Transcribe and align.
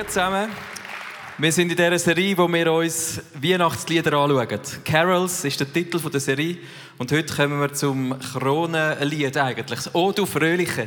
Morgen 0.00 0.12
zusammen. 0.12 0.48
Wir 1.36 1.52
sind 1.52 1.72
in 1.72 1.76
dieser 1.76 1.98
Serie, 1.98 2.38
wo 2.38 2.48
wir 2.48 2.72
uns 2.72 3.20
Weihnachtslieder 3.34 4.14
anschauen. 4.14 4.60
Carols 4.82 5.44
ist 5.44 5.60
der 5.60 5.70
Titel 5.70 6.00
der 6.08 6.20
Serie 6.20 6.56
und 6.96 7.12
heute 7.12 7.34
kommen 7.34 7.60
wir 7.60 7.70
zum 7.74 8.18
Kronenlied 8.18 9.36
eigentlich. 9.36 9.94
«O 9.94 10.10
du 10.12 10.24
Fröhliche». 10.24 10.86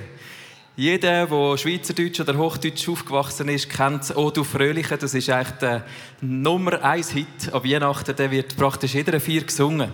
Jeder, 0.76 1.28
der 1.28 1.58
Schweizerdeutsch 1.60 2.22
oder 2.22 2.36
Hochdeutsch 2.36 2.90
aufgewachsen 2.90 3.50
ist, 3.50 3.70
kennt 3.70 4.18
«O 4.18 4.32
du 4.32 4.44
Fröhliche». 4.44 4.98
Das 4.98 5.14
ist 5.14 5.30
eigentlich 5.30 5.60
der 5.60 5.86
Nummer 6.22 6.84
1 6.84 7.12
Hit 7.12 7.54
an 7.54 7.64
Weihnachten. 7.64 8.16
Der 8.16 8.32
wird 8.32 8.58
praktisch 8.58 8.96
jeder 8.96 9.20
vier 9.20 9.44
gesungen. 9.44 9.94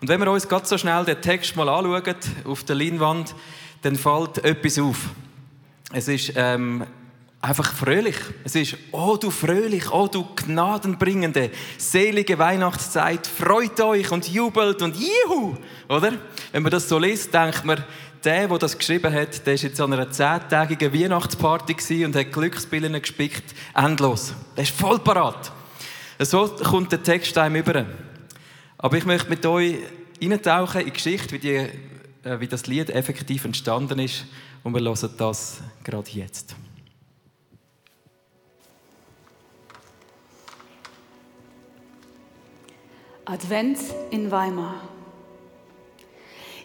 Und 0.00 0.08
wenn 0.08 0.18
wir 0.18 0.32
uns 0.32 0.48
ganz 0.48 0.68
so 0.68 0.78
schnell 0.78 1.04
den 1.04 1.20
Text 1.20 1.54
mal 1.54 1.68
anschauen 1.68 2.16
auf 2.44 2.64
der 2.64 2.74
Leinwand, 2.74 3.36
dann 3.82 3.94
fällt 3.94 4.38
etwas 4.44 4.80
auf. 4.80 4.98
Es 5.92 6.08
ist 6.08 6.32
ähm, 6.34 6.84
einfach 7.42 7.72
fröhlich. 7.74 8.16
Es 8.44 8.54
ist, 8.54 8.76
oh 8.92 9.16
du 9.20 9.30
fröhlich, 9.30 9.90
oh 9.92 10.06
du 10.06 10.24
gnadenbringende, 10.36 11.50
selige 11.76 12.38
Weihnachtszeit, 12.38 13.26
freut 13.26 13.80
euch 13.80 14.10
und 14.12 14.28
jubelt 14.28 14.80
und 14.80 14.96
juhu, 14.96 15.56
oder? 15.88 16.12
Wenn 16.52 16.62
man 16.62 16.70
das 16.70 16.88
so 16.88 16.98
liest, 16.98 17.34
denkt 17.34 17.64
man, 17.64 17.84
der, 18.24 18.46
der 18.46 18.58
das 18.58 18.78
geschrieben 18.78 19.12
hat, 19.12 19.44
der 19.44 19.54
ist 19.54 19.62
jetzt 19.62 19.80
an 19.80 19.92
einer 19.92 20.08
zehntägigen 20.10 20.94
Weihnachtsparty 20.94 22.04
und 22.04 22.14
hat 22.14 22.32
Glücksbillen 22.32 22.92
gespickt, 23.00 23.54
endlos. 23.74 24.32
Der 24.56 24.62
ist 24.62 24.74
voll 24.74 25.00
parat. 25.00 25.50
So 26.20 26.46
kommt 26.46 26.92
der 26.92 27.02
Text 27.02 27.36
einem 27.36 27.56
über. 27.56 27.84
Aber 28.78 28.96
ich 28.96 29.04
möchte 29.04 29.28
mit 29.28 29.44
euch 29.44 29.78
eintauchen 30.22 30.82
in 30.82 30.86
die 30.86 30.92
Geschichte, 30.92 31.32
wie, 31.32 31.38
die, 31.40 31.56
äh, 31.56 32.38
wie 32.38 32.46
das 32.46 32.68
Lied 32.68 32.90
effektiv 32.90 33.44
entstanden 33.44 33.98
ist 33.98 34.26
und 34.62 34.72
wir 34.72 34.80
hören 34.80 35.10
das 35.16 35.60
gerade 35.82 36.10
jetzt. 36.12 36.54
Advent 43.24 43.78
in 44.10 44.32
Weimar. 44.32 44.74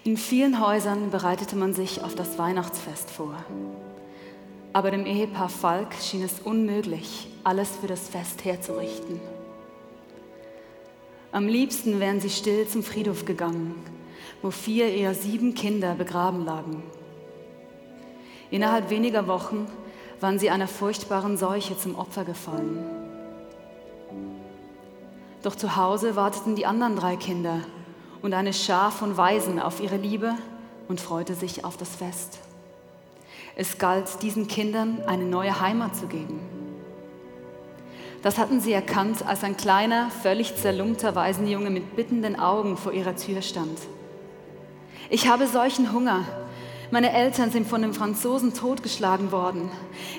In 0.04 0.18
vielen 0.18 0.60
Häusern 0.60 1.12
bereitete 1.12 1.56
man 1.56 1.76
sich 1.76 2.04
auf 2.04 2.16
das 2.16 2.40
Weihnachtsfest 2.40 3.12
vor. 3.12 3.36
Aber 4.74 4.90
dem 4.90 5.06
Ehepaar 5.06 5.50
Falk 5.50 5.94
schien 6.02 6.24
es 6.24 6.40
unmöglich, 6.40 7.28
alles 7.44 7.70
für 7.80 7.86
das 7.86 8.10
Fest 8.10 8.44
herzurichten. 8.44 9.22
Am 11.32 11.48
liebsten 11.48 12.00
wären 12.00 12.22
sie 12.22 12.32
still 12.32 12.68
zum 12.68 12.82
Friedhof 12.82 13.26
gegangen, 13.26 13.76
wo 14.42 14.50
vier, 14.50 14.88
eher 14.88 15.14
sieben 15.14 15.54
Kinder 15.54 15.94
begraben 15.94 16.44
lagen. 16.44 16.82
Innerhalb 18.50 18.90
weniger 18.90 19.28
Wochen 19.28 19.68
waren 20.22 20.40
sie 20.40 20.50
einer 20.50 20.68
furchtbaren 20.68 21.38
Seuche 21.38 21.78
zum 21.78 21.94
Opfer 21.94 22.26
gefallen. 22.26 22.97
Doch 25.44 25.56
zu 25.56 25.76
Hause 25.76 26.16
warteten 26.16 26.56
die 26.56 26.66
anderen 26.66 26.96
drei 26.96 27.16
Kinder 27.16 27.62
und 28.22 28.34
eine 28.34 28.54
Schar 28.54 28.92
von 28.92 29.18
Weisen 29.18 29.60
auf 29.60 29.80
ihre 29.80 29.98
Liebe 29.98 30.34
und 30.88 31.00
freute 31.00 31.36
sich 31.36 31.64
auf 31.64 31.78
das 31.78 31.96
Fest. 31.96 32.40
Es 33.56 33.78
galt, 33.78 34.22
diesen 34.22 34.48
Kindern 34.48 35.02
eine 35.08 35.26
neue 35.26 35.60
Heimat 35.60 35.96
zu 35.96 36.08
geben. 36.08 36.40
Das 38.24 38.38
hatten 38.38 38.60
sie 38.60 38.74
erkannt, 38.74 39.26
als 39.26 39.44
ein 39.44 39.58
kleiner, 39.58 40.10
völlig 40.10 40.56
zerlumpter 40.56 41.16
Waisenjunge 41.16 41.70
mit 41.70 41.96
bittenden 41.96 42.40
Augen 42.40 42.78
vor 42.78 42.92
ihrer 42.92 43.16
Tür 43.16 43.42
stand. 43.42 43.80
Ich 45.10 45.28
habe 45.28 45.48
solchen 45.48 45.94
Hunger, 45.94 46.26
meine 46.90 47.12
Eltern 47.12 47.52
sind 47.52 47.68
von 47.68 47.82
den 47.82 47.94
Franzosen 47.94 48.54
totgeschlagen 48.54 49.32
worden. 49.32 49.70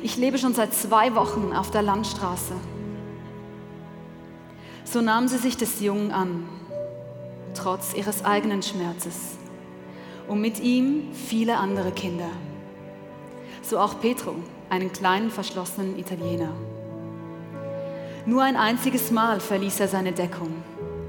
Ich 0.02 0.16
lebe 0.16 0.38
schon 0.38 0.54
seit 0.54 0.74
zwei 0.74 1.14
Wochen 1.14 1.52
auf 1.54 1.70
der 1.70 1.82
Landstraße. 1.82 2.54
So 4.90 5.02
nahm 5.02 5.28
sie 5.28 5.36
sich 5.36 5.58
des 5.58 5.80
Jungen 5.80 6.12
an, 6.12 6.48
trotz 7.52 7.92
ihres 7.92 8.24
eigenen 8.24 8.62
Schmerzes, 8.62 9.36
und 10.26 10.40
mit 10.40 10.60
ihm 10.60 11.12
viele 11.12 11.58
andere 11.58 11.92
Kinder. 11.92 12.30
So 13.60 13.78
auch 13.78 14.00
Petro, 14.00 14.36
einen 14.70 14.90
kleinen 14.90 15.30
verschlossenen 15.30 15.98
Italiener. 15.98 16.52
Nur 18.24 18.42
ein 18.42 18.56
einziges 18.56 19.10
Mal 19.10 19.40
verließ 19.40 19.78
er 19.80 19.88
seine 19.88 20.12
Deckung, 20.12 20.54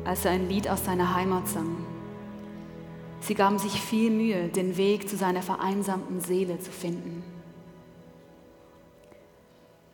als 0.04 0.26
er 0.26 0.32
ein 0.32 0.50
Lied 0.50 0.68
aus 0.68 0.84
seiner 0.84 1.16
Heimat 1.16 1.48
sang. 1.48 1.78
Sie 3.22 3.34
gaben 3.34 3.60
sich 3.60 3.80
viel 3.80 4.12
Mühe, 4.12 4.50
den 4.50 4.76
Weg 4.76 5.08
zu 5.08 5.16
seiner 5.16 5.42
vereinsamten 5.42 6.20
Seele 6.20 6.60
zu 6.60 6.72
finden. 6.72 7.24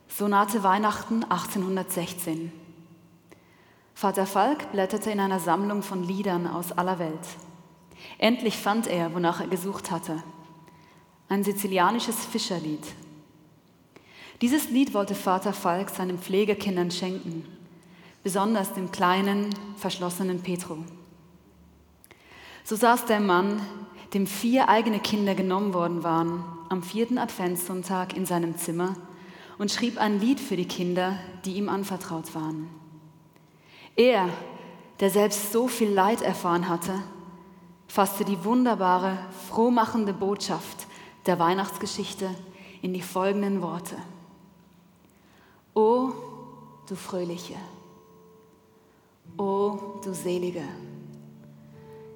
So 0.07 0.27
nahte 0.27 0.63
Weihnachten 0.63 1.23
1816. 1.23 2.64
Vater 3.97 4.25
Falk 4.25 4.73
blätterte 4.73 5.09
in 5.09 5.21
einer 5.21 5.39
Sammlung 5.39 5.81
von 5.81 6.03
Liedern 6.03 6.47
aus 6.47 6.73
aller 6.73 6.99
Welt. 6.99 7.27
Endlich 8.17 8.57
fand 8.57 8.87
er, 8.87 9.13
wonach 9.13 9.39
er 9.39 9.47
gesucht 9.47 9.89
hatte. 9.89 10.21
Ein 11.29 11.45
sizilianisches 11.45 12.25
Fischerlied. 12.25 12.85
Dieses 14.41 14.69
Lied 14.69 14.93
wollte 14.93 15.15
Vater 15.15 15.53
Falk 15.53 15.89
seinen 15.89 16.19
Pflegekindern 16.19 16.91
schenken, 16.91 17.45
besonders 18.21 18.73
dem 18.73 18.91
kleinen, 18.91 19.55
verschlossenen 19.77 20.41
Petro. 20.41 20.79
So 22.65 22.75
saß 22.75 23.05
der 23.05 23.21
Mann, 23.21 23.61
dem 24.13 24.27
vier 24.27 24.67
eigene 24.67 24.99
Kinder 24.99 25.35
genommen 25.35 25.73
worden 25.73 26.03
waren, 26.03 26.43
am 26.67 26.83
vierten 26.83 27.17
Adventssonntag 27.17 28.13
in 28.17 28.25
seinem 28.25 28.57
Zimmer 28.57 28.97
und 29.57 29.71
schrieb 29.71 29.97
ein 29.97 30.19
Lied 30.19 30.41
für 30.41 30.57
die 30.57 30.67
Kinder, 30.67 31.17
die 31.45 31.53
ihm 31.53 31.69
anvertraut 31.69 32.35
waren. 32.35 32.67
Er, 33.95 34.29
der 34.99 35.09
selbst 35.09 35.51
so 35.51 35.67
viel 35.67 35.89
Leid 35.89 36.21
erfahren 36.21 36.67
hatte, 36.67 37.01
fasste 37.87 38.25
die 38.25 38.43
wunderbare, 38.43 39.17
frohmachende 39.49 40.13
Botschaft 40.13 40.87
der 41.25 41.39
Weihnachtsgeschichte 41.39 42.29
in 42.81 42.93
die 42.93 43.01
folgenden 43.01 43.61
Worte. 43.61 43.95
O 45.73 46.11
du 46.87 46.95
Fröhliche, 46.95 47.55
o 49.37 49.99
du 50.03 50.13
Selige, 50.13 50.63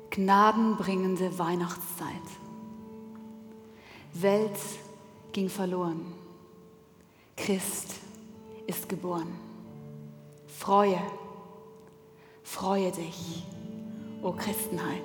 gnadenbringende 0.10 1.38
Weihnachtszeit. 1.40 2.10
Welt 4.14 4.60
ging 5.32 5.50
verloren. 5.50 6.14
Christ 7.38 7.96
ist 8.68 8.90
geboren. 8.90 9.34
Freue, 10.48 11.00
freue 12.50 12.92
dich, 12.92 13.44
o 14.24 14.32
Christenheit. 14.32 15.04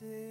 Welt 0.00 0.29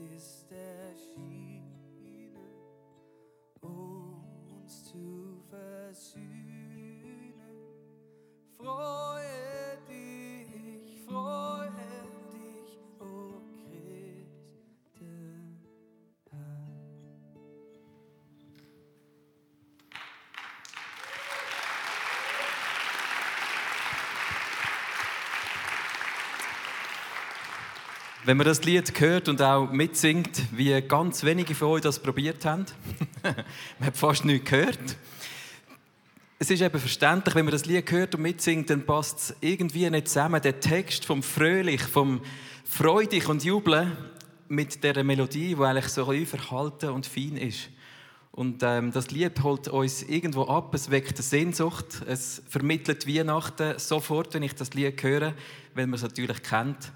misty 0.00 0.18
step. 0.18 0.73
Wenn 28.26 28.38
man 28.38 28.46
das 28.46 28.64
Lied 28.64 28.98
hört 29.00 29.28
und 29.28 29.42
auch 29.42 29.70
mitsingt, 29.70 30.44
wie 30.52 30.80
ganz 30.80 31.24
wenige 31.24 31.54
von 31.54 31.68
euch 31.68 31.82
das 31.82 31.98
probiert 31.98 32.42
haben, 32.46 32.64
man 33.22 33.86
hat 33.86 33.98
fast 33.98 34.24
nichts 34.24 34.50
gehört. 34.50 34.96
Es 36.38 36.48
ist 36.48 36.62
eben 36.62 36.80
verständlich, 36.80 37.34
wenn 37.34 37.44
man 37.44 37.52
das 37.52 37.66
Lied 37.66 37.90
hört 37.90 38.14
und 38.14 38.22
mitsingt, 38.22 38.70
dann 38.70 38.86
passt 38.86 39.18
es 39.18 39.36
irgendwie 39.42 39.90
nicht 39.90 40.08
zusammen. 40.08 40.40
Der 40.40 40.58
Text 40.58 41.04
vom 41.04 41.22
Fröhlich, 41.22 41.82
vom 41.82 42.22
Freudig 42.64 43.28
und 43.28 43.44
Jubeln 43.44 43.94
mit 44.48 44.82
der 44.82 45.04
Melodie, 45.04 45.54
die 45.54 45.62
eigentlich 45.62 45.88
so 45.88 46.08
ein 46.08 46.24
verhalten 46.24 46.88
und 46.90 47.04
fein 47.04 47.36
ist. 47.36 47.68
Und 48.32 48.62
ähm, 48.62 48.90
das 48.90 49.10
Lied 49.10 49.42
holt 49.42 49.68
uns 49.68 50.02
irgendwo 50.02 50.44
ab, 50.44 50.74
es 50.74 50.90
weckt 50.90 51.16
eine 51.16 51.22
Sehnsucht, 51.22 52.00
es 52.06 52.42
vermittelt 52.48 53.06
Weihnachten 53.06 53.78
sofort, 53.78 54.32
wenn 54.32 54.42
ich 54.42 54.54
das 54.54 54.72
Lied 54.72 55.02
höre, 55.02 55.34
weil 55.74 55.86
man 55.86 55.96
es 55.96 56.02
natürlich 56.02 56.42
kennt. 56.42 56.90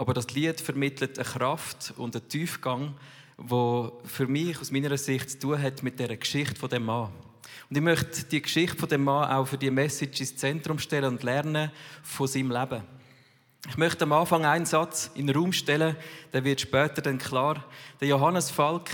Aber 0.00 0.14
das 0.14 0.30
Lied 0.30 0.62
vermittelt 0.62 1.18
eine 1.18 1.28
Kraft 1.28 1.92
und 1.98 2.16
einen 2.16 2.26
Tiefgang, 2.26 2.94
wo 3.36 4.00
für 4.06 4.26
mich 4.26 4.58
aus 4.58 4.70
meiner 4.70 4.96
Sicht 4.96 5.28
zu 5.28 5.38
tun 5.38 5.62
hat 5.62 5.82
mit 5.82 6.00
der 6.00 6.16
Geschichte 6.16 6.58
von 6.58 6.70
dem 6.70 6.86
Mann. 6.86 7.12
Und 7.68 7.76
ich 7.76 7.82
möchte 7.82 8.24
die 8.24 8.40
Geschichte 8.40 8.78
von 8.78 8.88
dem 8.88 9.04
Mann 9.04 9.30
auch 9.30 9.44
für 9.44 9.58
die 9.58 9.70
Message 9.70 10.20
ins 10.20 10.36
Zentrum 10.36 10.78
stellen 10.78 11.04
und 11.04 11.22
lernen 11.22 11.70
von 12.02 12.26
seinem 12.26 12.50
Leben. 12.50 12.82
Ich 13.68 13.76
möchte 13.76 14.04
am 14.04 14.12
Anfang 14.12 14.46
einen 14.46 14.64
Satz 14.64 15.10
in 15.16 15.26
den 15.26 15.36
Raum 15.36 15.52
stellen, 15.52 15.94
der 16.32 16.44
wird 16.44 16.62
später 16.62 17.02
dann 17.02 17.18
klar. 17.18 17.62
Der 18.00 18.08
Johannes 18.08 18.50
Falk, 18.50 18.88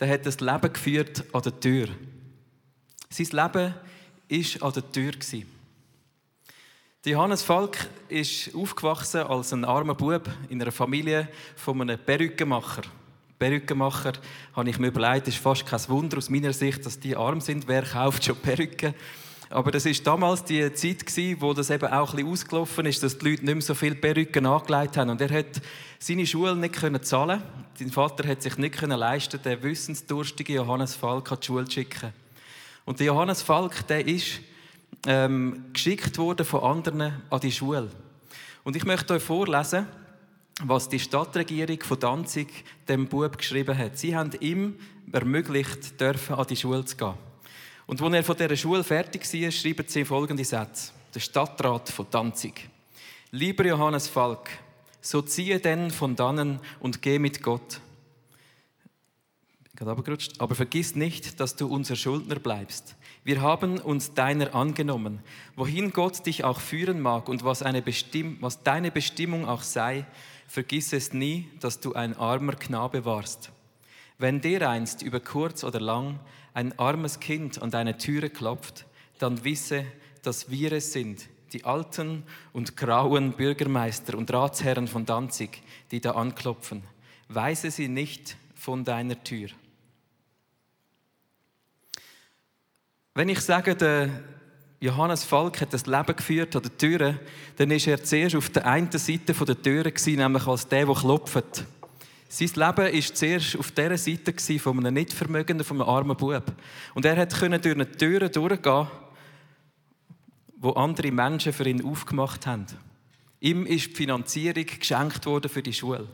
der 0.00 0.10
hat 0.10 0.26
das 0.26 0.40
Leben 0.40 0.72
geführt 0.72 1.22
an 1.32 1.42
der 1.42 1.60
Tür. 1.60 1.86
Sein 3.10 3.28
Leben 3.30 3.74
ist 4.26 4.60
an 4.60 4.72
der 4.72 4.90
Tür 4.90 5.12
gewesen. 5.12 5.57
Johannes 7.06 7.44
Falk 7.44 7.88
ist 8.08 8.52
aufgewachsen 8.56 9.20
als 9.20 9.52
ein 9.52 9.64
armer 9.64 9.94
Bub 9.94 10.28
in 10.48 10.60
einer 10.60 10.72
Familie 10.72 11.28
von 11.54 11.80
einem 11.80 11.96
Perückenmacher. 11.96 12.82
Perückenmacher, 13.38 14.14
habe 14.52 14.68
ich 14.68 14.80
mir 14.80 14.88
überlegt, 14.88 15.28
ist 15.28 15.38
fast 15.38 15.64
kein 15.64 15.88
Wunder 15.88 16.18
aus 16.18 16.28
meiner 16.28 16.52
Sicht, 16.52 16.84
dass 16.84 16.98
die 16.98 17.14
arm 17.14 17.40
sind. 17.40 17.68
Wer 17.68 17.82
kauft 17.82 18.24
schon 18.24 18.34
Perücken? 18.34 18.94
Aber 19.48 19.70
das 19.70 19.86
ist 19.86 20.04
damals 20.04 20.42
die 20.42 20.72
Zeit 20.74 21.06
gewesen, 21.06 21.40
wo 21.40 21.54
das 21.54 21.70
eben 21.70 21.86
auch 21.86 22.10
ein 22.10 22.16
bisschen 22.16 22.32
ausgelaufen 22.32 22.86
ist, 22.86 23.00
dass 23.00 23.16
die 23.16 23.30
Leute 23.30 23.44
nicht 23.44 23.54
mehr 23.54 23.62
so 23.62 23.74
viele 23.74 23.94
Perücken 23.94 24.44
angelegt 24.44 24.96
haben. 24.96 25.10
Und 25.10 25.20
er 25.20 25.30
hat 25.30 25.62
seine 26.00 26.26
Schule 26.26 26.56
nicht 26.56 26.74
können 26.74 27.02
zahlen. 27.04 27.44
Sein 27.74 27.92
Vater 27.92 28.28
hat 28.28 28.42
sich 28.42 28.58
nicht 28.58 28.76
können 28.76 28.98
leisten, 28.98 29.40
den 29.40 29.62
wissensdurstige 29.62 30.54
Johannes 30.54 30.96
Falk 30.96 31.30
an 31.30 31.38
die 31.40 31.46
Schule 31.46 31.64
zu 31.66 31.74
schicken. 31.74 32.12
Und 32.84 32.98
der 32.98 33.06
Johannes 33.06 33.40
Falk, 33.40 33.86
der 33.86 34.04
ist 34.04 34.40
ähm, 35.06 35.66
geschickt 35.72 36.18
worden 36.18 36.44
von 36.44 36.62
anderen 36.62 37.22
an 37.30 37.40
die 37.40 37.52
Schule. 37.52 37.90
Und 38.64 38.76
ich 38.76 38.84
möchte 38.84 39.14
euch 39.14 39.22
vorlesen, 39.22 39.86
was 40.62 40.88
die 40.88 40.98
Stadtregierung 40.98 41.80
von 41.82 42.00
Danzig 42.00 42.48
dem 42.88 43.06
Bub 43.06 43.38
geschrieben 43.38 43.76
hat. 43.76 43.96
Sie 43.96 44.16
haben 44.16 44.32
ihm 44.40 44.76
ermöglicht, 45.12 46.00
dürfen 46.00 46.34
an 46.34 46.46
die 46.46 46.56
Schule 46.56 46.84
zu 46.84 46.96
gehen. 46.96 47.14
Und 47.86 48.02
als 48.02 48.12
er 48.12 48.24
von 48.24 48.36
dieser 48.36 48.56
Schule 48.56 48.84
fertig 48.84 49.22
war, 49.22 49.50
schreiben 49.50 49.84
sie 49.86 50.04
folgende 50.04 50.44
Sätze. 50.44 50.92
Der 51.14 51.20
Stadtrat 51.20 51.88
von 51.88 52.06
Danzig. 52.10 52.68
Lieber 53.30 53.64
Johannes 53.64 54.08
Falk, 54.08 54.50
so 55.00 55.22
ziehe 55.22 55.58
denn 55.58 55.90
von 55.90 56.16
dannen 56.16 56.60
und 56.80 57.00
geh 57.00 57.18
mit 57.18 57.42
Gott. 57.42 57.80
Aber 59.80 60.54
vergiss 60.54 60.96
nicht, 60.96 61.38
dass 61.40 61.56
du 61.56 61.68
unser 61.68 61.94
Schuldner 61.94 62.40
bleibst. 62.40 62.96
Wir 63.28 63.42
haben 63.42 63.78
uns 63.78 64.14
deiner 64.14 64.54
angenommen. 64.54 65.20
Wohin 65.54 65.92
Gott 65.92 66.24
dich 66.24 66.44
auch 66.44 66.60
führen 66.60 66.98
mag 66.98 67.28
und 67.28 67.44
was, 67.44 67.60
was 67.60 68.62
deine 68.62 68.90
Bestimmung 68.90 69.46
auch 69.46 69.60
sei, 69.60 70.06
vergiss 70.46 70.94
es 70.94 71.12
nie, 71.12 71.46
dass 71.60 71.78
du 71.78 71.92
ein 71.92 72.16
armer 72.16 72.54
Knabe 72.54 73.04
warst. 73.04 73.50
Wenn 74.16 74.40
dereinst 74.40 75.02
über 75.02 75.20
kurz 75.20 75.62
oder 75.62 75.78
lang 75.78 76.18
ein 76.54 76.78
armes 76.78 77.20
Kind 77.20 77.60
an 77.60 77.70
deine 77.70 77.98
Türe 77.98 78.30
klopft, 78.30 78.86
dann 79.18 79.44
wisse, 79.44 79.84
dass 80.22 80.50
wir 80.50 80.72
es 80.72 80.94
sind, 80.94 81.28
die 81.52 81.66
alten 81.66 82.22
und 82.54 82.78
grauen 82.78 83.32
Bürgermeister 83.32 84.16
und 84.16 84.32
Ratsherren 84.32 84.88
von 84.88 85.04
Danzig, 85.04 85.62
die 85.90 86.00
da 86.00 86.12
anklopfen. 86.12 86.82
Weise 87.28 87.70
sie 87.70 87.88
nicht 87.88 88.38
von 88.54 88.86
deiner 88.86 89.22
Tür. 89.22 89.50
Wenn 93.18 93.30
ich 93.30 93.40
sage, 93.40 93.74
der 93.74 94.10
Johannes 94.78 95.24
Falk 95.24 95.60
hat 95.60 95.72
das 95.72 95.86
Leben 95.86 96.14
geführt 96.14 96.54
an 96.54 96.62
der 96.62 96.78
Türe, 96.78 97.18
dann 97.56 97.72
ist 97.72 97.88
er 97.88 98.00
zuerst 98.00 98.36
auf 98.36 98.48
der 98.48 98.64
einen 98.64 98.92
Seite 98.92 99.32
der 99.32 99.60
Türe 99.60 99.92
nämlich 100.06 100.46
als 100.46 100.68
der, 100.68 100.86
der 100.86 100.94
klopft. 100.94 101.64
Sein 102.28 102.46
Leben 102.46 102.94
war 102.94 103.14
zuerst 103.14 103.58
auf 103.58 103.72
dieser 103.72 103.98
Seite 103.98 104.58
von 104.60 104.78
einem 104.78 104.94
Nichtvermögenden, 104.94 105.66
von 105.66 105.80
einem 105.80 105.90
armen 105.90 106.16
Bub. 106.16 106.44
Und 106.94 107.04
er 107.04 107.26
konnte 107.26 107.58
durch 107.58 107.74
eine 107.74 107.90
Tür 107.90 108.28
durchgehen, 108.28 108.86
wo 110.58 110.70
andere 110.74 111.10
Menschen 111.10 111.52
für 111.52 111.68
ihn 111.68 111.84
aufgemacht 111.84 112.46
haben. 112.46 112.66
Ihm 113.40 113.66
ist 113.66 113.88
die 113.88 113.94
Finanzierung 113.96 114.64
geschenkt 114.64 115.26
worden 115.26 115.50
für 115.50 115.62
die 115.64 115.72
Schule. 115.72 116.06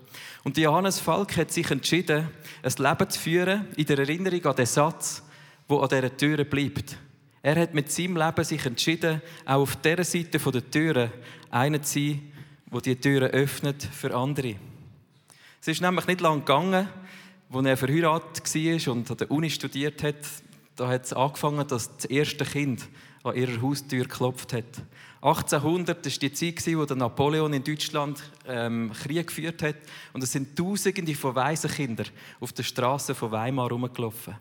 Und 0.42 0.56
Johannes 0.56 1.00
Falk 1.00 1.36
hat 1.36 1.52
sich 1.52 1.70
entschieden, 1.70 2.30
ein 2.62 2.72
Leben 2.78 3.10
zu 3.10 3.20
führen 3.20 3.68
in 3.76 3.84
der 3.84 3.98
Erinnerung 3.98 4.46
an 4.46 4.56
den 4.56 4.64
Satz, 4.64 5.22
wo 5.68 5.80
an 5.80 5.88
dieser 5.88 6.16
Tür 6.16 6.44
bleibt. 6.44 6.96
Er 7.42 7.60
hat 7.60 7.74
mit 7.74 7.92
seinem 7.92 8.16
Leben 8.16 8.44
sich 8.44 8.64
entschieden, 8.64 9.20
auch 9.44 9.62
auf 9.62 9.76
dieser 9.76 10.04
Seite 10.04 10.38
der 10.38 10.70
Türe 10.70 11.12
einer 11.50 11.82
zu 11.82 11.98
sein, 11.98 12.32
wo 12.70 12.80
die 12.80 12.96
Türen 12.96 13.30
öffnet 13.30 13.82
für 13.82 14.14
andere. 14.14 14.56
Es 15.60 15.68
ist 15.68 15.80
nämlich 15.80 16.06
nicht 16.06 16.20
lange 16.20 16.40
gegangen, 16.40 16.88
als 17.50 17.66
er 17.66 17.76
verheiratet 17.76 18.54
war 18.54 18.92
und 18.94 19.10
an 19.10 19.16
der 19.16 19.30
Uni 19.30 19.50
studiert 19.50 20.02
hat. 20.02 20.16
Da 20.76 20.88
hat 20.88 21.04
es 21.04 21.12
angefangen, 21.12 21.66
dass 21.68 21.94
das 21.96 22.06
erste 22.06 22.44
Kind 22.44 22.88
an 23.22 23.36
ihrer 23.36 23.62
Haustür 23.62 24.04
geklopft 24.04 24.52
hat. 24.52 24.82
1800 25.22 26.04
war 26.04 26.12
die 26.12 26.32
Zeit, 26.32 26.66
in 26.66 26.86
der 26.86 26.96
Napoleon 26.96 27.52
in 27.54 27.64
Deutschland 27.64 28.22
ähm, 28.46 28.92
Krieg 28.92 29.26
geführt 29.26 29.62
hat. 29.62 29.76
Und 30.12 30.22
es 30.22 30.32
sind 30.32 30.56
Tausende 30.56 31.14
von 31.14 31.34
Waisenkindern 31.34 32.08
auf 32.40 32.52
der 32.52 32.62
Straße 32.62 33.14
von 33.14 33.30
Weimar 33.30 33.66
herumgelaufen. 33.66 34.34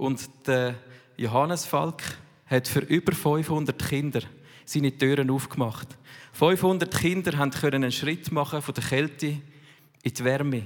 Und 0.00 0.30
der 0.46 0.76
Johannes 1.18 1.66
Falk 1.66 2.02
hat 2.46 2.66
für 2.66 2.80
über 2.80 3.12
500 3.12 3.78
Kinder 3.86 4.22
seine 4.64 4.96
Türen 4.96 5.28
aufgemacht. 5.28 5.88
500 6.32 6.90
Kinder 6.90 7.32
können 7.50 7.84
einen 7.84 7.92
Schritt 7.92 8.32
machen 8.32 8.62
von 8.62 8.72
der 8.72 8.82
Kälte 8.82 9.26
in 9.26 9.42
die 10.02 10.24
Wärme. 10.24 10.62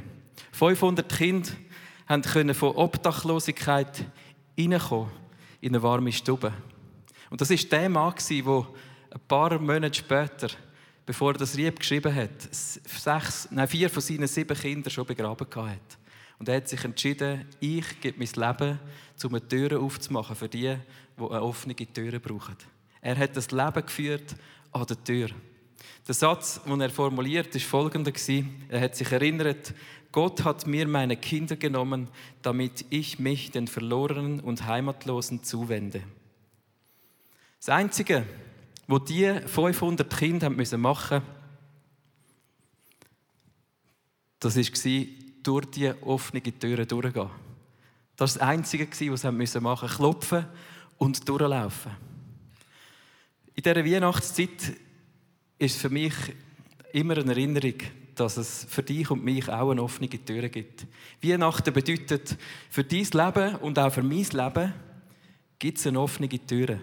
500 0.53 1.13
Kinder 1.13 1.51
können 2.23 2.55
von 2.55 2.77
Obdachlosigkeit 2.77 4.05
reinkommen 4.57 5.11
in 5.61 5.71
eine 5.71 5.83
warme 5.83 6.13
Stube. 6.13 6.53
Und 7.29 7.41
das 7.41 7.51
ist 7.51 7.73
der 7.73 7.89
Mann, 7.89 8.15
der 8.31 8.47
ein 8.47 9.21
paar 9.27 9.59
Monate 9.59 9.99
später, 9.99 10.47
bevor 11.05 11.33
er 11.33 11.39
das 11.39 11.57
Rieb 11.57 11.81
geschrieben 11.81 12.15
hat, 12.15 12.41
sechs, 12.53 13.49
nein, 13.51 13.67
vier 13.67 13.91
von 13.91 14.01
seinen 14.01 14.29
sieben 14.29 14.57
Kindern 14.57 14.93
schon 14.93 15.07
begraben 15.07 15.49
hat. 15.57 16.04
Und 16.45 16.51
er 16.51 16.57
hat 16.57 16.69
sich 16.69 16.85
entschieden, 16.85 17.47
ich 17.59 18.03
gebe 18.03 18.19
mein 18.19 18.29
Leben, 18.29 18.79
um 19.23 19.35
eine 19.35 19.49
Tür 19.49 19.81
aufzumachen 19.81 20.37
für 20.37 20.47
die, 20.47 20.77
die 21.19 21.23
eine 21.23 21.41
offene 21.41 21.75
Tür 21.75 22.19
brauchen. 22.19 22.57
Er 23.01 23.17
hat 23.17 23.35
das 23.35 23.51
Leben 23.51 23.87
geführt 23.87 24.37
an 24.71 24.85
der 24.85 25.03
Tür. 25.03 25.31
Der 26.07 26.15
Satz, 26.15 26.61
den 26.63 26.83
er 26.83 26.91
formuliert, 26.91 27.57
ist 27.57 27.65
folgender: 27.65 28.13
Er 28.69 28.79
hat 28.79 28.95
sich 28.95 29.11
erinnert, 29.11 29.73
Gott 30.13 30.45
hat 30.45 30.67
mir 30.67 30.87
meine 30.87 31.17
Kinder 31.17 31.57
genommen, 31.57 32.09
damit 32.43 32.85
ich 32.91 33.19
mich 33.19 33.51
den 33.51 33.67
Verlorenen 33.67 34.41
und 34.41 34.67
Heimatlosen 34.67 35.45
zuwende. 35.45 36.03
Das 37.59 37.71
Einzige, 37.71 38.27
was 38.87 39.05
die 39.05 39.33
500 39.47 40.15
Kinder 40.15 40.51
machen 40.51 40.83
mussten, 40.83 41.23
das 44.41 44.57
war 44.59 45.24
durch 45.45 45.67
die 45.67 45.93
offenen 46.03 46.59
Türen 46.59 46.89
durchgehen. 46.89 47.31
Das 48.17 48.37
war 48.37 48.39
das 48.41 48.49
Einzige, 48.49 48.89
was 49.13 49.21
sie 49.21 49.31
machen 49.31 49.39
mussten. 49.39 49.89
Klopfen 49.89 50.47
und 50.99 51.29
durchlaufen. 51.29 51.93
In 53.55 53.63
dieser 53.63 53.85
Weihnachtszeit 53.85 54.75
ist 55.59 55.77
für 55.77 55.91
mich 55.91 56.15
immer 56.93 57.19
eine 57.19 57.33
Erinnerung, 57.33 57.75
dass 58.15 58.37
es 58.37 58.67
für 58.69 58.83
dich 58.83 59.11
und 59.11 59.25
mich 59.25 59.49
auch 59.49 59.71
eine 59.71 59.83
offene 59.83 60.09
Tür 60.09 60.49
gibt. 60.49 60.87
Weihnachten 61.23 61.73
bedeutet, 61.73 62.37
für 62.71 62.85
dein 62.85 63.05
Leben 63.05 63.57
und 63.57 63.79
auch 63.79 63.93
für 63.93 64.03
mein 64.03 64.25
Leben 64.25 64.73
gibt 65.59 65.79
es 65.79 65.87
eine 65.87 66.01
offene 66.01 66.29
Tür. 66.29 66.79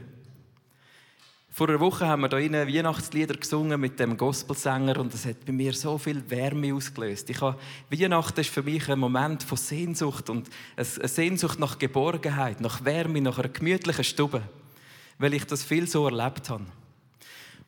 Vor 1.53 1.67
einer 1.67 1.81
Woche 1.81 2.07
haben 2.07 2.21
wir 2.21 2.39
hier 2.39 2.65
Weihnachtslieder 2.65 3.35
gesungen 3.35 3.79
mit 3.81 3.99
dem 3.99 4.15
Gospelsänger 4.15 4.97
und 4.97 5.13
das 5.13 5.25
hat 5.25 5.45
bei 5.45 5.51
mir 5.51 5.73
so 5.73 5.97
viel 5.97 6.23
Wärme 6.29 6.73
ausgelöst. 6.73 7.29
Ich 7.29 7.41
habe, 7.41 7.59
Weihnachten 7.89 8.39
ist 8.39 8.49
für 8.49 8.63
mich 8.63 8.87
ein 8.87 8.97
Moment 8.97 9.43
von 9.43 9.57
Sehnsucht 9.57 10.29
und 10.29 10.49
eine 10.77 10.85
Sehnsucht 10.85 11.59
nach 11.59 11.77
Geborgenheit, 11.77 12.61
nach 12.61 12.85
Wärme, 12.85 13.19
nach 13.19 13.37
einer 13.37 13.49
gemütlichen 13.49 14.05
Stube, 14.05 14.43
weil 15.19 15.33
ich 15.33 15.43
das 15.45 15.61
viel 15.61 15.87
so 15.87 16.07
erlebt 16.07 16.49
habe. 16.49 16.63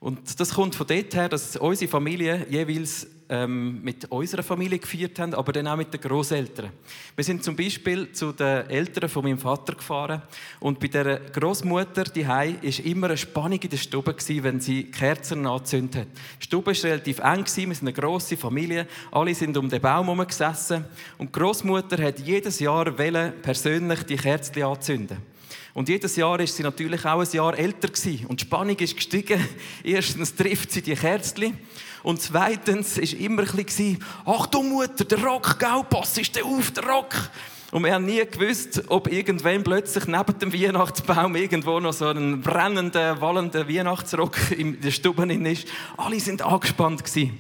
Und 0.04 0.38
das 0.38 0.54
kommt 0.54 0.76
von 0.76 0.86
dort 0.86 1.16
her, 1.16 1.30
dass 1.30 1.56
unsere 1.56 1.90
Familie 1.90 2.46
jeweils 2.50 3.08
ähm, 3.30 3.82
mit 3.82 4.12
unserer 4.12 4.44
Familie 4.44 4.78
gefeiert 4.78 5.18
haben, 5.18 5.34
aber 5.34 5.54
dann 5.54 5.66
auch 5.66 5.78
mit 5.78 5.94
den 5.94 6.02
Großeltern. 6.02 6.72
Wir 7.16 7.24
sind 7.24 7.42
zum 7.42 7.56
Beispiel 7.56 8.12
zu 8.12 8.34
den 8.34 8.70
Eltern 8.70 9.08
von 9.08 9.24
meinem 9.24 9.38
Vater 9.38 9.76
gefahren 9.76 10.22
und 10.60 10.82
bei 10.82 10.90
der 10.90 11.22
Großmutter 11.32 12.04
die 12.04 12.28
war 12.28 12.44
immer 12.44 13.08
eine 13.08 13.16
Spannung 13.16 13.62
in 13.62 13.70
der 13.70 13.78
Stube 13.78 14.14
gewesen, 14.14 14.44
wenn 14.44 14.60
sie 14.60 14.92
Kerzen 14.92 15.48
anzündet 15.48 16.02
hat. 16.02 16.08
Die 16.42 16.44
Stube 16.48 16.76
war 16.76 16.84
relativ 16.84 17.20
eng 17.20 17.46
gewesen, 17.46 17.70
wir 17.70 17.76
sind 17.76 17.88
eine 17.88 17.94
grosse 17.94 18.36
Familie, 18.36 18.88
alle 19.10 19.34
sind 19.34 19.56
um 19.56 19.70
den 19.70 19.80
Baum 19.80 20.08
herum 20.08 20.28
gesessen 20.28 20.84
und 21.18 21.34
die 21.34 21.40
Großmutter 21.40 22.04
hat 22.04 22.20
jedes 22.20 22.60
Jahr 22.60 22.92
persönlich 22.92 24.04
die 24.04 24.18
Kerzen 24.18 24.64
anzünden. 24.64 25.33
Und 25.74 25.90
jedes 25.90 26.16
Jahr 26.16 26.40
ist 26.40 26.56
sie 26.56 26.64
natürlich 26.64 27.06
auch 27.06 27.20
ein 27.20 27.32
Jahr 27.32 27.58
älter 27.58 27.88
gewesen. 27.88 28.26
Und 28.28 28.42
die 28.42 28.46
Spannung 28.46 28.78
ist 28.78 28.96
gestiegen. 28.96 29.40
Erstens 29.84 30.36
trifft 30.36 30.72
sie 30.72 30.82
die 30.82 30.96
Kerzchen. 30.96 31.58
Und 32.04 32.22
zweitens 32.22 32.98
ist 32.98 33.14
immer 33.14 33.44
ein 33.44 33.66
bisschen, 33.66 33.98
ach 34.26 34.46
du 34.48 34.62
Mutter, 34.62 35.06
der 35.06 35.24
Rock, 35.24 35.58
gell, 35.58 35.84
pass 35.90 36.18
ist 36.18 36.36
der 36.36 36.46
auf, 36.46 36.72
der 36.72 36.86
Rock. 36.86 37.16
Und 37.72 37.84
wir 37.86 37.94
haben 37.94 38.06
nie 38.06 38.24
gewusst, 38.24 38.84
ob 38.90 39.12
irgendwann 39.12 39.64
plötzlich 39.64 40.06
neben 40.06 40.38
dem 40.38 40.54
Weihnachtsbaum 40.54 41.36
irgendwo 41.36 41.80
noch 41.80 41.94
so 41.94 42.06
ein 42.06 42.40
brennender, 42.40 43.20
wallender 43.20 43.68
Weihnachtsrock 43.68 44.52
in 44.52 44.80
der 44.80 44.92
Stube 44.92 45.34
ist. 45.34 45.68
Alle 45.98 46.20
sind 46.20 46.44
angespannt 46.44 47.04
gewesen. 47.04 47.36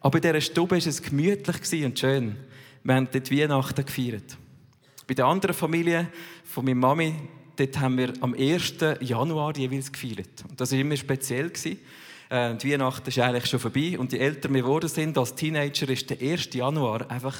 Aber 0.00 0.18
in 0.18 0.22
dieser 0.22 0.40
Stube 0.42 0.72
war 0.72 0.86
es 0.86 1.00
gemütlich 1.00 1.84
und 1.84 1.98
schön. 1.98 2.36
Wir 2.84 2.94
haben 2.96 3.08
dort 3.10 3.30
Weihnachten 3.30 3.86
gefeiert. 3.86 4.36
Bei 5.06 5.14
der 5.14 5.24
anderen 5.24 5.54
Familie 5.54 6.08
von 6.44 6.64
meiner 6.64 6.76
Mami, 6.76 7.14
dort 7.56 7.78
haben 7.78 7.98
wir 7.98 8.12
am 8.20 8.34
1. 8.34 8.74
Januar 9.00 9.56
jeweils 9.56 9.92
gefeiert. 9.92 10.44
Und 10.48 10.60
das 10.60 10.72
war 10.72 10.78
immer 10.78 10.96
speziell. 10.96 11.48
Gewesen. 11.48 11.78
Äh, 12.28 12.54
die 12.56 12.72
Weihnachten 12.72 13.08
ist 13.08 13.18
eigentlich 13.18 13.46
schon 13.46 13.60
vorbei. 13.60 13.98
Und 13.98 14.12
je 14.12 14.18
älter 14.18 14.52
wir 14.52 14.62
geworden 14.62 14.88
sind, 14.88 15.16
als 15.18 15.34
Teenager, 15.34 15.88
ist 15.88 16.08
der 16.10 16.20
1. 16.20 16.54
Januar 16.54 17.10
einfach 17.10 17.36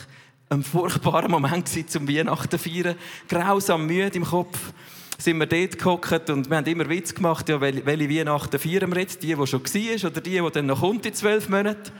ein 0.49 0.63
furchtbarer 0.63 1.29
Moment 1.29 1.67
gewesen, 1.67 1.89
zum 1.89 2.09
Weihnachten 2.09 2.51
zu 2.51 2.59
feiern. 2.59 2.97
Grausam 3.29 3.87
müde 3.87 4.17
im 4.17 4.25
Kopf 4.25 4.73
sind 5.19 5.39
wir 5.39 5.47
dort 5.47 5.79
gehockt 5.79 6.31
und 6.31 6.51
wir 6.51 6.57
haben 6.57 6.67
immer 6.67 6.89
Witz 6.89 7.15
gemacht, 7.15 7.49
ja, 7.49 7.61
welche 7.61 8.11
Weihnachten 8.11 8.59
feiern 8.59 8.93
wir 8.93 9.01
jetzt? 9.01 9.23
Die, 9.23 9.35
die 9.35 9.47
schon 9.47 9.63
war 9.63 10.11
oder 10.11 10.21
die, 10.21 10.41
die 10.41 10.51
dann 10.53 10.67
noch 10.67 10.81
kommt 10.81 11.07
in 11.07 11.15
zwölf 11.15 11.49
Monaten? 11.49 11.93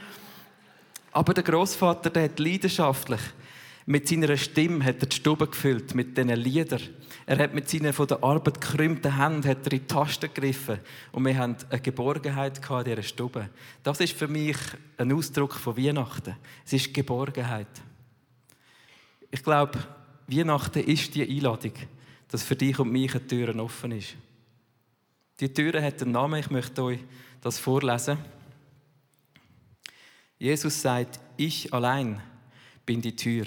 Aber 1.13 1.33
der 1.33 1.43
Großvater, 1.43 2.09
der 2.09 2.23
hat 2.23 2.39
leidenschaftlich 2.39 3.21
mit 3.85 4.07
seiner 4.07 4.37
Stimme 4.37 4.85
hat 4.85 5.01
er 5.01 5.07
die 5.07 5.15
Stube 5.15 5.47
gefüllt, 5.47 5.93
mit 5.93 6.17
diesen 6.17 6.29
Liedern. 6.29 6.81
Er 7.25 7.37
hat 7.37 7.53
mit 7.53 7.69
seinen 7.69 7.93
von 7.93 8.07
der 8.07 8.23
Arbeit 8.23 8.61
gekrümmten 8.61 9.17
Händen 9.17 9.47
hat 9.47 9.65
er 9.65 9.73
in 9.73 9.79
die 9.79 9.87
Tasten 9.87 10.33
gegriffen. 10.33 10.79
Und 11.11 11.25
wir 11.25 11.37
haben 11.37 11.55
eine 11.69 11.81
Geborgenheit 11.81 12.61
in 12.69 12.83
dieser 12.83 13.03
Stube. 13.03 13.49
Das 13.81 13.99
ist 13.99 14.13
für 14.13 14.27
mich 14.27 14.57
ein 14.97 15.11
Ausdruck 15.11 15.53
von 15.55 15.77
Weihnachten. 15.77 16.35
Es 16.65 16.73
ist 16.73 16.93
Geborgenheit. 16.93 17.67
Ich 19.31 19.43
glaube, 19.43 19.79
Weihnachten 20.27 20.83
ist 20.83 21.15
die 21.15 21.27
Einladung, 21.27 21.73
dass 22.29 22.43
für 22.43 22.55
dich 22.55 22.79
und 22.79 22.91
mich 22.91 23.13
eine 23.13 23.27
Tür 23.27 23.55
offen 23.59 23.91
ist. 23.91 24.15
Die 25.39 25.53
Tür 25.53 25.81
hat 25.81 26.01
einen 26.01 26.11
Namen, 26.11 26.39
ich 26.39 26.49
möchte 26.49 26.83
euch 26.83 26.99
das 27.41 27.59
vorlesen. 27.59 28.17
Jesus 30.37 30.81
sagt, 30.81 31.19
ich 31.35 31.73
allein 31.73 32.21
bin 32.85 33.01
die 33.01 33.15
Tür. 33.15 33.45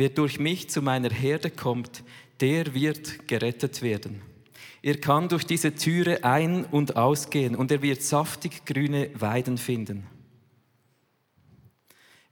Wer 0.00 0.08
durch 0.08 0.40
mich 0.40 0.70
zu 0.70 0.80
meiner 0.80 1.10
Herde 1.10 1.50
kommt, 1.50 2.02
der 2.40 2.72
wird 2.72 3.28
gerettet 3.28 3.82
werden. 3.82 4.22
Er 4.80 4.96
kann 4.96 5.28
durch 5.28 5.44
diese 5.44 5.74
Türe 5.74 6.24
ein- 6.24 6.64
und 6.64 6.96
ausgehen 6.96 7.54
und 7.54 7.70
er 7.70 7.82
wird 7.82 8.00
saftig 8.00 8.64
grüne 8.64 9.10
Weiden 9.20 9.58
finden. 9.58 10.06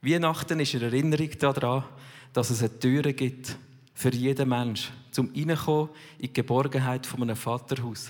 Weihnachten 0.01 0.59
ist 0.59 0.73
eine 0.73 0.85
Erinnerung 0.85 1.29
daran, 1.37 1.83
dass 2.33 2.49
es 2.49 2.61
eine 2.61 2.79
Türe 2.79 3.13
gibt 3.13 3.55
für 3.93 4.15
jeden 4.15 4.49
Mensch, 4.49 4.89
zum 5.11 5.31
Hineinkommen 5.31 5.89
in 6.17 6.23
die 6.23 6.33
Geborgenheit 6.33 7.05
von 7.05 7.21
einem 7.21 7.35
Vaterhaus, 7.35 8.07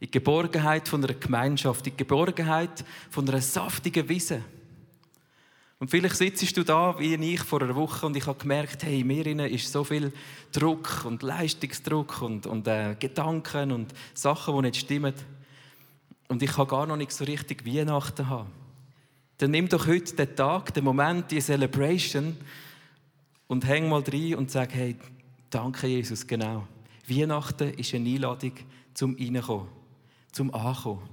in 0.00 0.06
die 0.06 0.10
Geborgenheit 0.10 0.88
von 0.88 1.04
einer 1.04 1.12
Gemeinschaft, 1.12 1.86
in 1.86 1.92
die 1.92 1.98
Geborgenheit 1.98 2.82
von 3.10 3.28
einer 3.28 3.42
saftigen 3.42 4.08
Wiese. 4.08 4.42
Und 5.82 5.88
vielleicht 5.88 6.14
sitzt 6.14 6.56
du 6.56 6.62
da 6.62 6.96
wie 7.00 7.16
ich 7.16 7.40
vor 7.40 7.60
einer 7.60 7.74
Woche 7.74 8.06
und 8.06 8.16
ich 8.16 8.24
habe 8.28 8.38
gemerkt, 8.38 8.84
hey, 8.84 9.02
mir 9.02 9.26
ist 9.50 9.72
so 9.72 9.82
viel 9.82 10.12
Druck 10.52 11.04
und 11.04 11.24
Leistungsdruck 11.24 12.22
und, 12.22 12.46
und 12.46 12.68
äh, 12.68 12.94
Gedanken 12.96 13.72
und 13.72 13.92
Sachen, 14.14 14.54
die 14.54 14.62
nicht 14.62 14.76
stimmen. 14.76 15.12
Und 16.28 16.40
ich 16.40 16.52
kann 16.52 16.68
gar 16.68 16.86
noch 16.86 16.96
nicht 16.96 17.10
so 17.10 17.24
richtig 17.24 17.66
Weihnachten 17.66 18.28
haben. 18.28 18.52
Dann 19.38 19.50
nimm 19.50 19.68
doch 19.68 19.88
heute 19.88 20.14
den 20.14 20.36
Tag, 20.36 20.72
den 20.72 20.84
Moment, 20.84 21.32
die 21.32 21.40
Celebration 21.40 22.36
und 23.48 23.66
häng 23.66 23.88
mal 23.88 24.04
rein 24.06 24.36
und 24.36 24.52
sag, 24.52 24.72
hey, 24.74 24.94
danke 25.50 25.88
Jesus, 25.88 26.24
genau. 26.24 26.68
Weihnachten 27.08 27.70
ist 27.70 27.92
eine 27.92 28.08
Einladung 28.08 28.52
zum 28.94 29.16
Reinkommen, 29.16 29.66
zum 30.30 30.54
Ankommen 30.54 31.11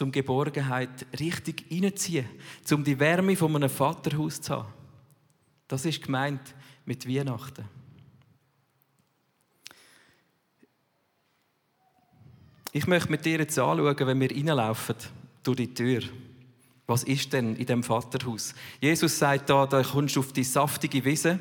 zum 0.00 0.10
Geborgenheit 0.10 1.06
richtig 1.20 1.66
reinziehen, 1.70 2.24
um 2.72 2.82
die 2.82 2.98
Wärme 2.98 3.36
von 3.36 3.54
einem 3.54 3.68
Vaterhaus 3.68 4.40
zu 4.40 4.56
haben. 4.56 4.72
Das 5.68 5.84
ist 5.84 6.02
gemeint 6.02 6.40
mit 6.86 7.06
Weihnachten. 7.06 7.66
Ich 12.72 12.86
möchte 12.86 13.10
mit 13.10 13.26
dir 13.26 13.40
jetzt 13.40 13.58
anschauen, 13.58 13.98
wenn 13.98 14.20
wir 14.20 14.30
reinlaufen 14.30 14.96
durch 15.42 15.58
die 15.58 15.74
Tür. 15.74 16.00
Was 16.86 17.02
ist 17.04 17.34
denn 17.34 17.56
in 17.56 17.66
dem 17.66 17.82
Vaterhaus? 17.82 18.54
Jesus 18.80 19.18
sagt 19.18 19.50
da, 19.50 19.66
da 19.66 19.82
kommst 19.82 20.16
du 20.16 20.20
auf 20.20 20.32
die 20.32 20.44
saftige 20.44 21.04
Wiese. 21.04 21.38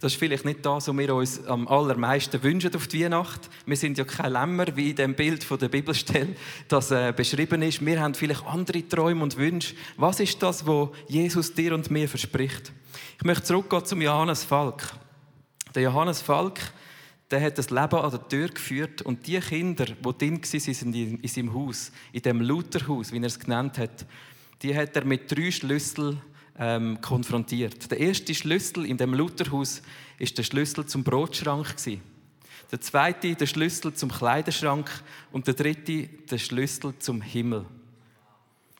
Das 0.00 0.14
ist 0.14 0.18
vielleicht 0.18 0.46
nicht 0.46 0.64
das, 0.64 0.88
was 0.88 0.96
wir 0.96 1.14
uns 1.14 1.46
am 1.46 1.68
allermeisten 1.68 2.42
wünschen 2.42 2.74
auf 2.74 2.88
die 2.88 3.04
Weihnacht. 3.04 3.50
Wir 3.66 3.76
sind 3.76 3.98
ja 3.98 4.04
kein 4.04 4.32
Lämmer, 4.32 4.74
wie 4.74 4.90
in 4.90 4.96
dem 4.96 5.14
Bild 5.14 5.44
von 5.44 5.58
der 5.58 5.68
Bibelstelle 5.68 6.34
das 6.68 6.90
äh, 6.90 7.12
beschrieben 7.14 7.60
ist. 7.60 7.84
Wir 7.84 8.00
haben 8.00 8.14
vielleicht 8.14 8.46
andere 8.46 8.88
Träume 8.88 9.22
und 9.22 9.36
Wünsche. 9.36 9.74
Was 9.98 10.20
ist 10.20 10.42
das, 10.42 10.66
was 10.66 10.88
Jesus 11.06 11.52
dir 11.52 11.74
und 11.74 11.90
mir 11.90 12.08
verspricht? 12.08 12.72
Ich 13.18 13.24
möchte 13.24 13.44
zurückgehen 13.44 13.84
zum 13.84 14.00
Johannes 14.00 14.42
Falk. 14.42 14.90
Der 15.74 15.82
Johannes 15.82 16.22
Falk, 16.22 16.58
der 17.30 17.42
hat 17.42 17.58
das 17.58 17.68
Leben 17.68 17.96
an 17.96 18.10
der 18.10 18.26
Tür 18.26 18.48
geführt 18.48 19.02
und 19.02 19.26
die 19.26 19.38
Kinder, 19.38 19.84
die 19.84 20.18
drin 20.18 20.40
waren 20.42 20.94
in 20.94 21.28
seinem 21.28 21.52
Haus, 21.52 21.92
in 22.12 22.22
dem 22.22 22.40
Lutherhaus, 22.40 23.12
wie 23.12 23.18
er 23.18 23.24
es 23.24 23.38
genannt 23.38 23.76
hat, 23.76 24.06
die 24.62 24.74
hat 24.74 24.96
er 24.96 25.04
mit 25.04 25.30
drei 25.30 25.50
Schlüsseln 25.50 26.22
ähm, 26.58 27.00
konfrontiert. 27.00 27.90
Der 27.90 27.98
erste 27.98 28.34
Schlüssel 28.34 28.84
in 28.86 28.96
dem 28.96 29.14
Lutherhaus 29.14 29.82
ist 30.18 30.36
der 30.38 30.42
Schlüssel 30.42 30.86
zum 30.86 31.04
Brotschrank. 31.04 31.74
Der 32.70 32.80
zweite 32.80 33.34
der 33.34 33.46
Schlüssel 33.46 33.94
zum 33.94 34.10
Kleiderschrank 34.12 34.90
und 35.32 35.46
der 35.46 35.54
dritte 35.54 36.06
der 36.06 36.38
Schlüssel 36.38 36.94
zum 36.98 37.20
Himmel. 37.20 37.66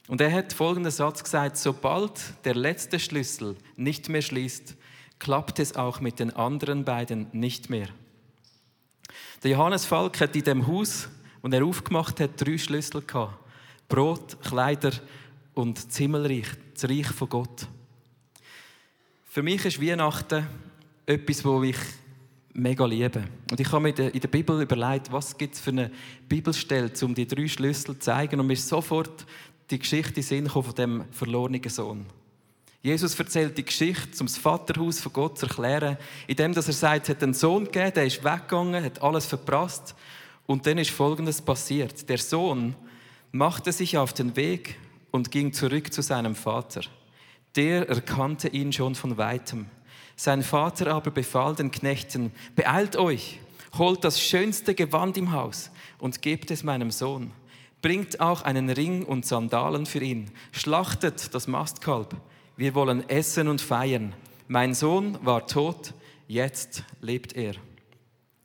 Und 0.06 0.20
er 0.20 0.32
hat 0.32 0.52
folgenden 0.52 0.92
Satz 0.92 1.22
gesagt: 1.22 1.56
Sobald 1.56 2.20
der 2.44 2.54
letzte 2.54 2.98
Schlüssel 2.98 3.56
nicht 3.76 4.08
mehr 4.08 4.22
schließt, 4.22 4.76
klappt 5.18 5.58
es 5.58 5.76
auch 5.76 6.00
mit 6.00 6.18
den 6.18 6.34
anderen 6.34 6.84
beiden 6.84 7.28
nicht 7.32 7.70
mehr. 7.70 7.88
Der 9.42 9.52
Johannes 9.52 9.86
Falk 9.86 10.20
hat 10.20 10.36
in 10.36 10.44
dem 10.44 10.66
Haus, 10.66 11.08
und 11.42 11.54
er 11.54 11.64
aufgemacht 11.64 12.20
hat, 12.20 12.40
drei 12.40 12.58
Schlüssel 12.58 13.02
gehabt: 13.02 13.38
Brot, 13.88 14.40
Kleider 14.42 14.92
und 15.54 15.88
das 15.88 15.96
Himmelreich, 15.96 16.46
das 16.74 16.88
Reich 16.88 17.06
von 17.06 17.28
Gott. 17.28 17.66
Für 19.24 19.42
mich 19.42 19.64
ist 19.64 19.80
Weihnachten 19.80 20.46
etwas, 21.06 21.44
wo 21.44 21.62
ich 21.62 21.76
mega 22.52 22.84
liebe. 22.84 23.24
Und 23.50 23.60
ich 23.60 23.70
habe 23.70 23.80
mir 23.80 24.12
in 24.12 24.20
der 24.20 24.28
Bibel 24.28 24.60
überlegt, 24.60 25.12
was 25.12 25.36
gibt 25.36 25.54
es 25.54 25.60
für 25.60 25.70
eine 25.70 25.90
Bibelstelle, 26.28 26.90
um 27.02 27.14
die 27.14 27.26
drei 27.26 27.46
Schlüssel 27.48 27.94
zu 27.94 28.00
zeigen. 28.00 28.40
Und 28.40 28.46
mir 28.46 28.54
ist 28.54 28.68
sofort 28.68 29.26
die 29.70 29.78
Geschichte 29.78 30.16
in 30.16 30.22
Sinn 30.22 30.48
von 30.48 30.74
dem 30.74 31.04
verlorenen 31.12 31.68
Sohn. 31.68 32.06
Jesus 32.82 33.18
erzählt 33.18 33.58
die 33.58 33.64
Geschichte, 33.64 34.18
um 34.20 34.26
das 34.26 34.38
Vaterhaus 34.38 35.00
von 35.00 35.12
Gott 35.12 35.38
zu 35.38 35.46
erklären, 35.46 35.98
indem 36.26 36.52
er 36.52 36.62
sagt, 36.62 37.04
es 37.04 37.08
hat 37.10 37.22
einen 37.22 37.34
Sohn 37.34 37.64
gegeben, 37.64 37.92
der 37.94 38.06
ist 38.06 38.24
weggegangen, 38.24 38.82
hat 38.82 39.02
alles 39.02 39.26
verprasst. 39.26 39.94
Und 40.46 40.66
dann 40.66 40.78
ist 40.78 40.90
Folgendes 40.90 41.42
passiert. 41.42 42.08
Der 42.08 42.18
Sohn 42.18 42.74
machte 43.32 43.70
sich 43.70 43.98
auf 43.98 44.12
den 44.12 44.34
Weg 44.34 44.76
und 45.10 45.30
ging 45.30 45.52
zurück 45.52 45.92
zu 45.92 46.02
seinem 46.02 46.34
Vater. 46.34 46.82
Der 47.56 47.88
erkannte 47.88 48.48
ihn 48.48 48.72
schon 48.72 48.94
von 48.94 49.18
weitem. 49.18 49.66
Sein 50.16 50.42
Vater 50.42 50.92
aber 50.94 51.10
befahl 51.10 51.54
den 51.54 51.70
Knechten, 51.70 52.32
beeilt 52.54 52.96
euch, 52.96 53.40
holt 53.78 54.04
das 54.04 54.20
schönste 54.20 54.74
Gewand 54.74 55.16
im 55.16 55.32
Haus 55.32 55.70
und 55.98 56.22
gebt 56.22 56.50
es 56.50 56.62
meinem 56.62 56.90
Sohn. 56.90 57.32
Bringt 57.82 58.20
auch 58.20 58.42
einen 58.42 58.68
Ring 58.68 59.04
und 59.04 59.24
Sandalen 59.24 59.86
für 59.86 60.00
ihn. 60.00 60.30
Schlachtet 60.52 61.34
das 61.34 61.48
Mastkalb. 61.48 62.14
Wir 62.56 62.74
wollen 62.74 63.08
essen 63.08 63.48
und 63.48 63.62
feiern. 63.62 64.12
Mein 64.48 64.74
Sohn 64.74 65.18
war 65.24 65.46
tot, 65.46 65.94
jetzt 66.28 66.84
lebt 67.00 67.34
er. 67.34 67.54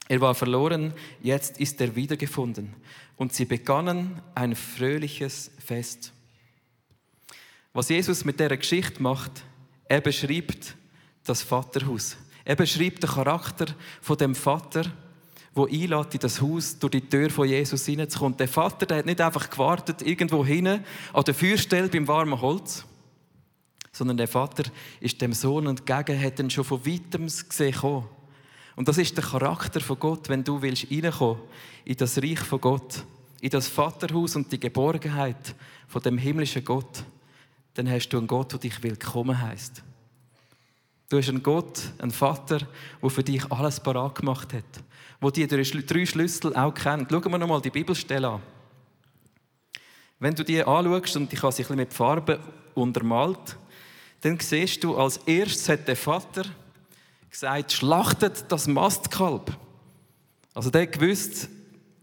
Er 0.08 0.20
war 0.20 0.34
verloren, 0.34 0.94
jetzt 1.20 1.58
ist 1.60 1.80
er 1.80 1.96
wiedergefunden. 1.96 2.74
Und 3.16 3.34
sie 3.34 3.44
begannen 3.44 4.22
ein 4.34 4.54
fröhliches 4.54 5.50
Fest. 5.58 6.12
Was 7.76 7.90
Jesus 7.90 8.24
mit 8.24 8.40
dieser 8.40 8.56
Geschichte 8.56 9.02
macht, 9.02 9.44
er 9.86 10.00
beschreibt 10.00 10.74
das 11.24 11.42
Vaterhaus. 11.42 12.16
Er 12.42 12.56
beschreibt 12.56 13.02
den 13.02 13.10
Charakter 13.10 13.66
von 14.00 14.16
dem 14.16 14.34
Vater, 14.34 14.90
wo 15.52 15.66
einlädt 15.66 16.14
in 16.14 16.20
das 16.20 16.40
Haus 16.40 16.78
durch 16.78 16.92
die 16.92 17.06
Tür 17.06 17.28
von 17.28 17.46
Jesus 17.46 17.84
hineinzukommen. 17.84 18.38
Der 18.38 18.48
Vater, 18.48 18.86
der 18.86 18.96
hat 18.96 19.04
nicht 19.04 19.20
einfach 19.20 19.50
gewartet 19.50 20.00
irgendwo 20.00 20.42
hinten 20.42 20.86
an 21.12 21.24
der 21.24 21.34
Feuerstelle 21.34 21.88
beim 21.88 22.08
warmen 22.08 22.40
Holz, 22.40 22.86
sondern 23.92 24.16
der 24.16 24.28
Vater 24.28 24.62
ist 25.00 25.20
dem 25.20 25.34
Sohn 25.34 25.66
entgegen, 25.66 26.18
hat 26.18 26.40
ihn 26.40 26.48
schon 26.48 26.64
von 26.64 26.86
weitem 26.86 27.26
gesehen. 27.26 28.04
Und 28.74 28.88
das 28.88 28.96
ist 28.96 29.14
der 29.18 29.24
Charakter 29.24 29.80
von 29.82 29.98
Gott, 29.98 30.30
wenn 30.30 30.42
du 30.42 30.62
willst 30.62 30.90
reinkommen 30.90 31.42
in 31.84 31.96
das 31.98 32.16
Reich 32.16 32.40
von 32.40 32.58
Gott, 32.58 33.04
in 33.42 33.50
das 33.50 33.68
Vaterhaus 33.68 34.34
und 34.34 34.50
die 34.50 34.60
Geborgenheit 34.60 35.54
von 35.88 36.00
dem 36.00 36.16
himmlischen 36.16 36.64
Gott 36.64 37.04
dann 37.76 37.90
hast 37.90 38.08
du 38.08 38.18
einen 38.18 38.26
Gott, 38.26 38.52
der 38.52 38.58
dich 38.58 38.82
willkommen 38.82 39.40
heißt. 39.40 39.82
Du 41.08 41.18
hast 41.18 41.28
einen 41.28 41.42
Gott, 41.42 41.82
einen 41.98 42.10
Vater, 42.10 42.60
der 43.02 43.10
für 43.10 43.22
dich 43.22 43.50
alles 43.52 43.80
parat 43.80 44.16
gemacht 44.16 44.54
hat, 44.54 44.64
wo 45.20 45.30
die 45.30 45.46
drei 45.46 45.64
Schlüssel 45.64 46.56
auch 46.56 46.72
kennt. 46.72 47.10
Schauen 47.10 47.30
wir 47.30 47.38
nochmal 47.38 47.60
die 47.60 47.70
Bibelstelle 47.70 48.28
an. 48.28 48.42
Wenn 50.18 50.34
du 50.34 50.42
die 50.42 50.64
anschaust 50.64 51.16
und 51.16 51.32
ich 51.32 51.42
habe 51.42 51.52
sie 51.52 51.64
mit 51.74 51.92
Farbe 51.92 52.40
untermalt, 52.74 53.56
dann 54.22 54.40
siehst 54.40 54.82
du, 54.82 54.96
als 54.96 55.18
erstes 55.18 55.68
hat 55.68 55.86
der 55.86 55.96
Vater 55.96 56.44
gesagt, 57.30 57.72
schlachtet 57.72 58.46
das 58.48 58.66
Mastkalb. 58.66 59.54
Also 60.54 60.70
der 60.70 60.86
gewusst, 60.86 61.50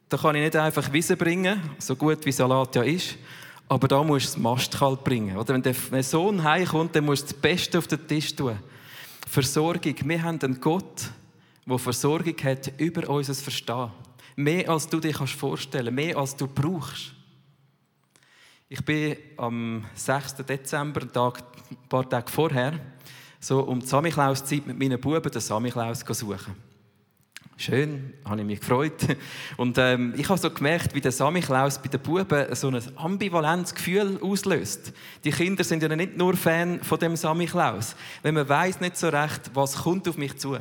da 0.08 0.18
kann 0.18 0.36
ich 0.36 0.44
nicht 0.44 0.56
einfach 0.56 0.94
Wissen 0.94 1.18
bringen, 1.18 1.60
so 1.80 1.96
gut 1.96 2.24
wie 2.26 2.32
Salat 2.32 2.76
ja 2.76 2.84
ist, 2.84 3.18
aber 3.68 3.88
da 3.88 4.04
musst 4.04 4.26
du 4.26 4.30
das 4.34 4.38
Mastkalb 4.38 5.04
bringen. 5.04 5.38
Oder 5.38 5.54
wenn 5.54 5.62
der 5.64 6.04
Sohn 6.04 6.44
heimkommt, 6.44 6.96
dann 6.96 7.06
musst 7.06 7.24
du 7.24 7.34
das 7.34 7.42
Beste 7.42 7.78
auf 7.78 7.88
den 7.88 8.08
Tisch 8.08 8.36
tun. 8.36 8.60
Versorgung. 9.28 9.96
Wir 10.04 10.22
haben 10.22 10.40
einen 10.42 10.60
Gott, 10.60 11.10
der 11.66 11.80
Versorgung 11.80 12.36
hat 12.44 12.80
über 12.80 13.10
unser 13.10 13.34
Verstehen. 13.34 13.92
Mehr 14.36 14.70
als 14.70 14.88
du 14.88 15.00
dir 15.00 15.14
vorstellen 15.14 15.86
kannst, 15.86 15.96
mehr 15.96 16.18
als 16.18 16.36
du 16.36 16.48
brauchst. 16.48 17.14
Ich 18.70 18.84
bin 18.84 19.16
am 19.38 19.86
6. 19.94 20.36
Dezember, 20.38 21.02
ein 21.02 21.78
paar 21.88 22.10
Tage 22.10 22.32
vorher, 22.32 22.80
so 23.40 23.62
um 23.62 23.80
die 23.80 23.86
Samichlaus-Zeit 23.86 24.66
mit 24.66 24.80
meinen 24.80 25.00
Buben 25.00 25.32
den 25.32 25.42
Samichlaus 25.42 26.00
suchen. 26.00 26.73
Schön, 27.56 28.14
habe 28.26 28.42
ich 28.42 28.48
mich 28.48 28.60
gefreut. 28.60 28.94
Und 29.58 29.78
ähm, 29.78 30.14
ich 30.18 30.28
habe 30.28 30.40
so 30.40 30.50
gemerkt, 30.50 30.96
wie 30.96 31.02
der 31.02 31.12
Samichlaus 31.12 31.80
bei 31.80 31.88
den 31.88 32.02
Buben 32.02 32.54
so 32.56 32.68
ein 32.68 32.82
ambivalentes 32.98 33.76
Gefühl 33.76 34.20
auslöst. 34.22 34.92
Die 35.24 35.32
Kinder 35.32 35.64
sind 35.64 35.84
ja 35.84 35.96
nicht 35.96 36.18
nur 36.18 36.36
Fan 36.36 36.82
von 36.82 37.00
dem 37.00 37.16
Samichlaus. 37.16 37.96
Wenn 38.22 38.34
man 38.34 38.50
weiß 38.50 38.82
nicht 38.82 38.98
so 38.98 39.10
recht, 39.10 39.52
was 39.54 39.84
kommt 39.84 40.08
auf 40.08 40.18
mich 40.18 40.38
zu. 40.38 40.58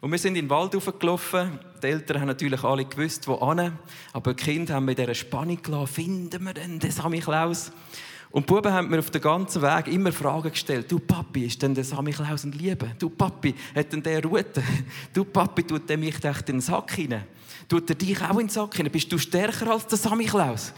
Und 0.00 0.10
wir 0.10 0.18
sind 0.18 0.34
in 0.34 0.46
den 0.46 0.50
Wald 0.50 0.72
gelaufen. 0.98 1.60
Die 1.80 1.86
Eltern 1.86 2.20
haben 2.20 2.28
natürlich 2.28 2.64
alle 2.64 2.86
gewusst, 2.86 3.28
wo 3.28 3.34
an. 3.36 3.78
Aber 4.12 4.34
die 4.34 4.42
Kinder 4.42 4.74
haben 4.74 4.86
mit 4.86 4.98
dieser 4.98 5.14
Spannung 5.14 5.62
gelassen, 5.62 5.94
finden 5.94 6.44
wir 6.44 6.54
denn 6.54 6.80
den 6.80 6.90
Samichlaus? 6.90 7.70
Und 8.32 8.48
die 8.48 8.54
Buben 8.54 8.72
haben 8.72 8.88
mir 8.88 8.98
auf 8.98 9.10
dem 9.10 9.20
ganzen 9.20 9.60
Weg 9.60 9.88
immer 9.88 10.10
Fragen 10.10 10.50
gestellt. 10.50 10.90
Du 10.90 10.98
Papi, 10.98 11.44
ist 11.44 11.60
denn 11.60 11.74
der 11.74 11.84
Sammy 11.84 12.12
Klaus 12.12 12.44
ein 12.44 12.52
Liebe? 12.52 12.92
Du 12.98 13.10
Papi, 13.10 13.54
hat 13.74 13.92
denn 13.92 14.02
der 14.02 14.24
Rute? 14.24 14.62
Du 15.12 15.24
Papi, 15.24 15.62
tut 15.62 15.86
der 15.86 15.98
mich 15.98 16.24
echt 16.24 16.48
in 16.48 16.56
den 16.56 16.60
Sack 16.62 16.92
hinein? 16.92 17.24
Tut 17.68 17.90
er 17.90 17.94
dich 17.94 18.22
auch 18.22 18.30
in 18.30 18.46
den 18.46 18.48
Sack 18.48 18.74
hinein? 18.74 18.90
Bist 18.90 19.12
du 19.12 19.18
stärker 19.18 19.72
als 19.72 19.86
der 19.86 19.98
Sammy 19.98 20.24
Klaus? 20.24 20.72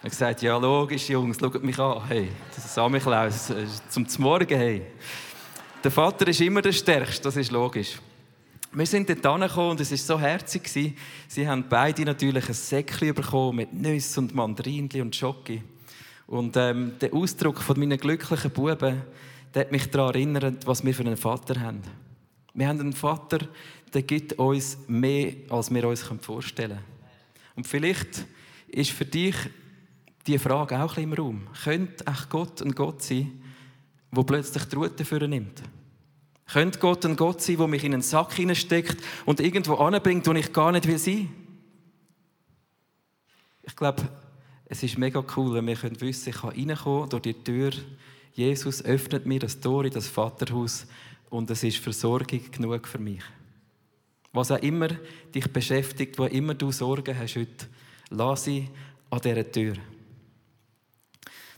Er 0.00 0.04
hat 0.04 0.10
gesagt, 0.10 0.42
ja 0.42 0.56
logisch, 0.56 1.08
Jungs, 1.08 1.38
schaut 1.40 1.62
mich 1.64 1.78
an. 1.78 2.06
Hey, 2.06 2.28
der 2.56 2.62
Sammy 2.62 3.00
Klaus, 3.00 3.50
äh, 3.50 3.66
zum 3.88 4.06
Morgen, 4.18 4.56
hey. 4.56 4.82
Der 5.82 5.90
Vater 5.90 6.28
ist 6.28 6.40
immer 6.40 6.62
der 6.62 6.72
Stärkste, 6.72 7.24
das 7.24 7.36
ist 7.36 7.50
logisch. 7.50 7.98
Wir 8.70 8.86
sind 8.86 9.08
dort 9.08 9.26
angekommen 9.26 9.70
und 9.72 9.80
es 9.80 9.90
war 9.90 9.98
so 9.98 10.20
herzig. 10.20 10.94
Sie 11.26 11.48
haben 11.48 11.64
beide 11.68 12.04
natürlich 12.04 12.48
ein 12.48 12.54
Säckchen 12.54 13.12
bekommen 13.12 13.56
mit 13.56 13.72
Nüssen 13.72 14.24
und 14.24 14.34
Mandarinchen 14.36 15.02
und 15.02 15.16
Schoki. 15.16 15.62
Und 16.26 16.56
ähm, 16.56 16.92
der 17.00 17.12
Ausdruck 17.12 17.58
von 17.58 17.78
meinen 17.78 17.98
glücklichen 17.98 18.50
Buben, 18.50 19.02
der 19.54 19.60
hat 19.60 19.72
mich 19.72 19.90
daran 19.90 20.14
erinnert, 20.14 20.66
was 20.66 20.84
wir 20.84 20.94
für 20.94 21.02
einen 21.02 21.16
Vater 21.16 21.60
haben. 21.60 21.82
Wir 22.54 22.68
haben 22.68 22.80
einen 22.80 22.92
Vater, 22.92 23.38
der 23.92 24.02
gibt 24.02 24.34
uns 24.34 24.78
mehr, 24.88 25.34
als 25.50 25.72
wir 25.72 25.86
uns 25.86 26.02
vorstellen 26.02 26.78
können. 26.78 26.84
Und 27.56 27.66
vielleicht 27.66 28.26
ist 28.68 28.90
für 28.90 29.04
dich 29.04 29.36
die 30.26 30.38
Frage 30.38 30.82
auch 30.82 30.96
ein 30.96 31.04
im 31.04 31.12
Raum. 31.12 31.46
Könnte 31.64 32.06
echt 32.06 32.30
Gott 32.30 32.62
ein 32.62 32.72
Gott 32.72 33.02
sein, 33.02 33.42
der 34.10 34.22
plötzlich 34.22 34.64
die 34.64 34.76
Route 34.76 35.04
für 35.04 35.26
nimmt? 35.26 35.62
Könnte 36.46 36.78
Gott 36.78 37.04
ein 37.04 37.16
Gott 37.16 37.40
sein, 37.40 37.56
der 37.56 37.66
mich 37.66 37.84
in 37.84 37.94
einen 37.94 38.02
Sack 38.02 38.34
hineinsteckt 38.34 39.02
und 39.24 39.40
irgendwo 39.40 39.74
anbringt, 39.74 40.26
wo 40.26 40.32
ich 40.32 40.52
gar 40.52 40.72
nicht 40.72 40.86
will 40.86 40.98
sein? 40.98 41.30
Ich 43.62 43.76
glaube, 43.76 44.02
es 44.72 44.82
ist 44.82 44.96
mega 44.96 45.22
cool, 45.36 45.52
wenn 45.52 45.66
wir 45.66 45.76
wissen 46.00 46.32
können, 46.32 46.54
ich 46.54 46.66
kann 46.66 46.70
reinkommen 46.70 47.10
durch 47.10 47.22
die 47.24 47.34
Tür. 47.34 47.72
Jesus 48.32 48.82
öffnet 48.82 49.26
mir 49.26 49.38
das 49.38 49.60
Tor 49.60 49.84
in 49.84 49.90
das 49.90 50.08
Vaterhaus 50.08 50.86
und 51.28 51.50
es 51.50 51.62
ist 51.62 51.76
Versorgung 51.76 52.40
genug 52.50 52.88
für 52.88 52.98
mich. 52.98 53.20
Was 54.32 54.50
auch 54.50 54.62
immer 54.62 54.88
dich 55.34 55.52
beschäftigt, 55.52 56.18
wo 56.18 56.24
immer 56.24 56.54
du 56.54 56.72
Sorgen 56.72 57.18
hast 57.18 57.36
heute, 57.36 57.66
lass 58.08 58.44
sie 58.44 58.70
an 59.10 59.20
dieser 59.20 59.52
Tür. 59.52 59.74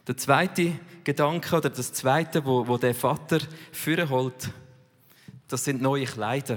Der 0.09 0.17
zweite 0.17 0.73
Gedanke 1.05 1.57
oder 1.57 1.71
das 1.71 1.93
zweite, 1.93 2.45
wo, 2.45 2.67
wo 2.67 2.79
der 2.79 2.97
Vater 2.97 3.39
führen 3.71 4.11
holt, 4.11 4.51
das 5.47 5.65
sind 5.65 5.81
neue 5.81 6.07
Kleider. 6.07 6.57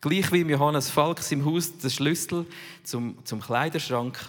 Gleich 0.00 0.30
wie 0.30 0.42
Johannes 0.42 0.90
Falks 0.90 1.32
im 1.32 1.44
Haus 1.44 1.76
der 1.76 1.90
Schlüssel 1.90 2.46
zum, 2.84 3.18
zum 3.24 3.40
Kleiderschrank 3.40 4.20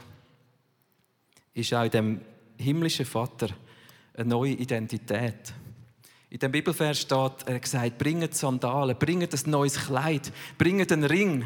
ist 1.54 1.74
auch 1.74 1.88
dem 1.88 2.22
himmlischen 2.58 3.06
Vater 3.06 3.50
eine 4.16 4.30
neue 4.30 4.54
Identität. 4.54 5.54
In 6.30 6.40
dem 6.40 6.52
Bibelvers 6.52 7.02
steht, 7.02 7.46
er 7.46 7.60
gesagt, 7.60 7.98
bringet 7.98 8.36
Sandalen, 8.36 8.98
bringet 8.98 9.34
ein 9.34 9.52
neues 9.52 9.76
Kleid, 9.76 10.32
bringet 10.58 10.92
einen 10.92 11.04
Ring. 11.04 11.46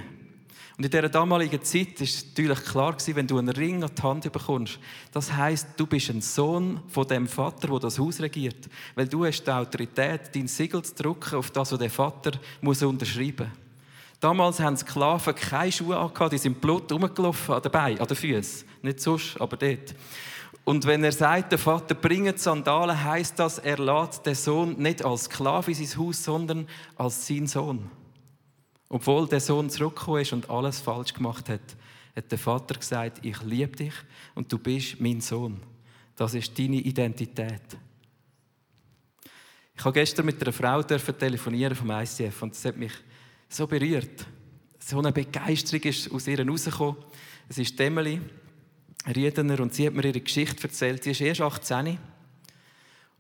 Und 0.78 0.84
in 0.86 0.92
dieser 0.92 1.10
damaligen 1.10 1.62
Zeit 1.64 2.00
war 2.00 2.08
natürlich 2.28 2.64
klar 2.64 2.96
wenn 3.08 3.28
du 3.28 3.38
einen 3.38 3.50
Ring 3.50 3.84
an 3.84 3.92
die 3.98 4.02
Hand 4.02 4.32
bekommst, 4.32 4.80
das 5.12 5.34
heißt, 5.34 5.70
du 5.76 5.88
bist 5.88 6.10
ein 6.10 6.22
Sohn 6.22 6.82
von 6.88 7.08
dem 7.08 7.28
Vater, 7.28 7.68
der 7.68 7.80
das 7.80 7.98
Haus 7.98 8.22
regiert. 8.22 8.70
Weil 8.96 9.08
du 9.08 9.26
hast 9.26 9.44
die 9.44 9.52
Autorität, 9.52 10.30
dein 10.34 10.48
Siegel 10.48 10.84
zu 10.84 10.94
drücken 10.96 11.36
auf 11.36 11.52
das, 11.52 11.72
was 11.72 11.80
der 11.80 11.90
Vater 11.90 12.32
muss 12.62 12.84
unterschreiben 12.84 13.48
muss. 13.48 13.68
Damals 14.20 14.60
haben 14.60 14.78
Sklaven 14.78 15.36
keine 15.36 15.72
Schuhe 15.72 15.98
angehabt, 15.98 16.34
die 16.34 16.38
sind 16.38 16.62
Blut 16.62 16.92
rumgelaufen 16.92 17.56
an 17.56 17.62
den 17.62 17.72
Beinen, 17.72 18.00
an 18.00 18.08
den 18.08 18.18
Füßen. 18.18 18.67
Nicht 18.82 19.00
sonst, 19.00 19.40
aber 19.40 19.58
dort. 19.58 19.96
Und 20.64 20.86
wenn 20.86 21.04
er 21.04 21.14
sagt, 21.14 21.54
der 21.54 21.60
Vater 21.60 21.96
bringt 21.96 22.40
Sandalen, 22.40 23.02
heißt 23.02 23.40
das, 23.40 23.58
er 23.58 23.78
lädt 23.78 24.26
den 24.26 24.36
Sohn 24.36 24.78
nicht 24.78 25.04
als 25.04 25.24
Sklave 25.24 25.72
in 25.72 25.86
sein 25.86 25.98
Haus, 25.98 26.24
sondern 26.24 26.68
als 26.98 27.26
sein 27.26 27.48
Sohn. 27.48 27.90
Obwohl 28.90 29.28
der 29.28 29.40
Sohn 29.40 29.70
zurückgekommen 29.70 30.22
ist 30.22 30.34
und 30.34 30.50
alles 30.50 30.82
falsch 30.82 31.14
gemacht 31.14 31.48
hat, 31.50 31.62
hat 32.16 32.32
der 32.32 32.38
Vater 32.38 32.76
gesagt, 32.76 33.24
ich 33.24 33.42
liebe 33.44 33.76
dich 33.76 33.94
und 34.36 34.52
du 34.52 34.58
bist 34.58 35.00
mein 35.00 35.22
Sohn. 35.22 35.62
Das 36.16 36.34
ist 36.34 36.58
deine 36.60 36.78
Identität. 36.78 37.62
Ich 39.74 39.86
habe 39.86 39.94
gestern 39.94 40.26
mit 40.26 40.42
einer 40.42 40.52
Frau 40.52 40.82
telefonieren 40.82 41.76
vom 41.76 41.92
ICF 41.92 42.42
und 42.42 42.54
das 42.54 42.66
hat 42.66 42.76
mich 42.76 42.94
so 43.48 43.68
berührt. 43.68 44.26
So 44.80 45.00
eine 45.00 45.12
Begeisterung 45.12 45.84
ist 45.84 46.12
aus 46.12 46.28
ihr 46.28 46.38
herausgekommen. 46.38 46.98
Es 47.48 47.58
ist 47.58 47.80
Emily 47.80 48.20
Riedener 49.16 49.60
und 49.60 49.74
sie 49.74 49.88
hat 49.88 49.94
mir 49.94 50.06
ihre 50.06 50.22
Geschichte 50.22 50.64
erzählt. 50.64 51.04
Sie 51.04 51.12
ist 51.12 51.22
erst 51.22 51.42
18 51.42 51.98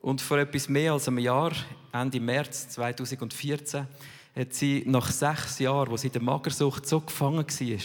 und 0.01 0.21
vor 0.21 0.37
etwas 0.37 0.69
mehr 0.69 0.93
als 0.93 1.07
einem 1.07 1.19
Jahr, 1.19 1.51
Ende 1.91 2.19
März 2.19 2.69
2014, 2.69 3.87
hat 4.35 4.53
sie 4.53 4.83
nach 4.85 5.09
sechs 5.11 5.59
Jahren, 5.59 5.89
wo 5.89 5.97
sie 5.97 6.07
in 6.07 6.13
der 6.13 6.21
Magersucht 6.21 6.85
so 6.85 7.01
gefangen 7.01 7.45
war, 7.45 7.79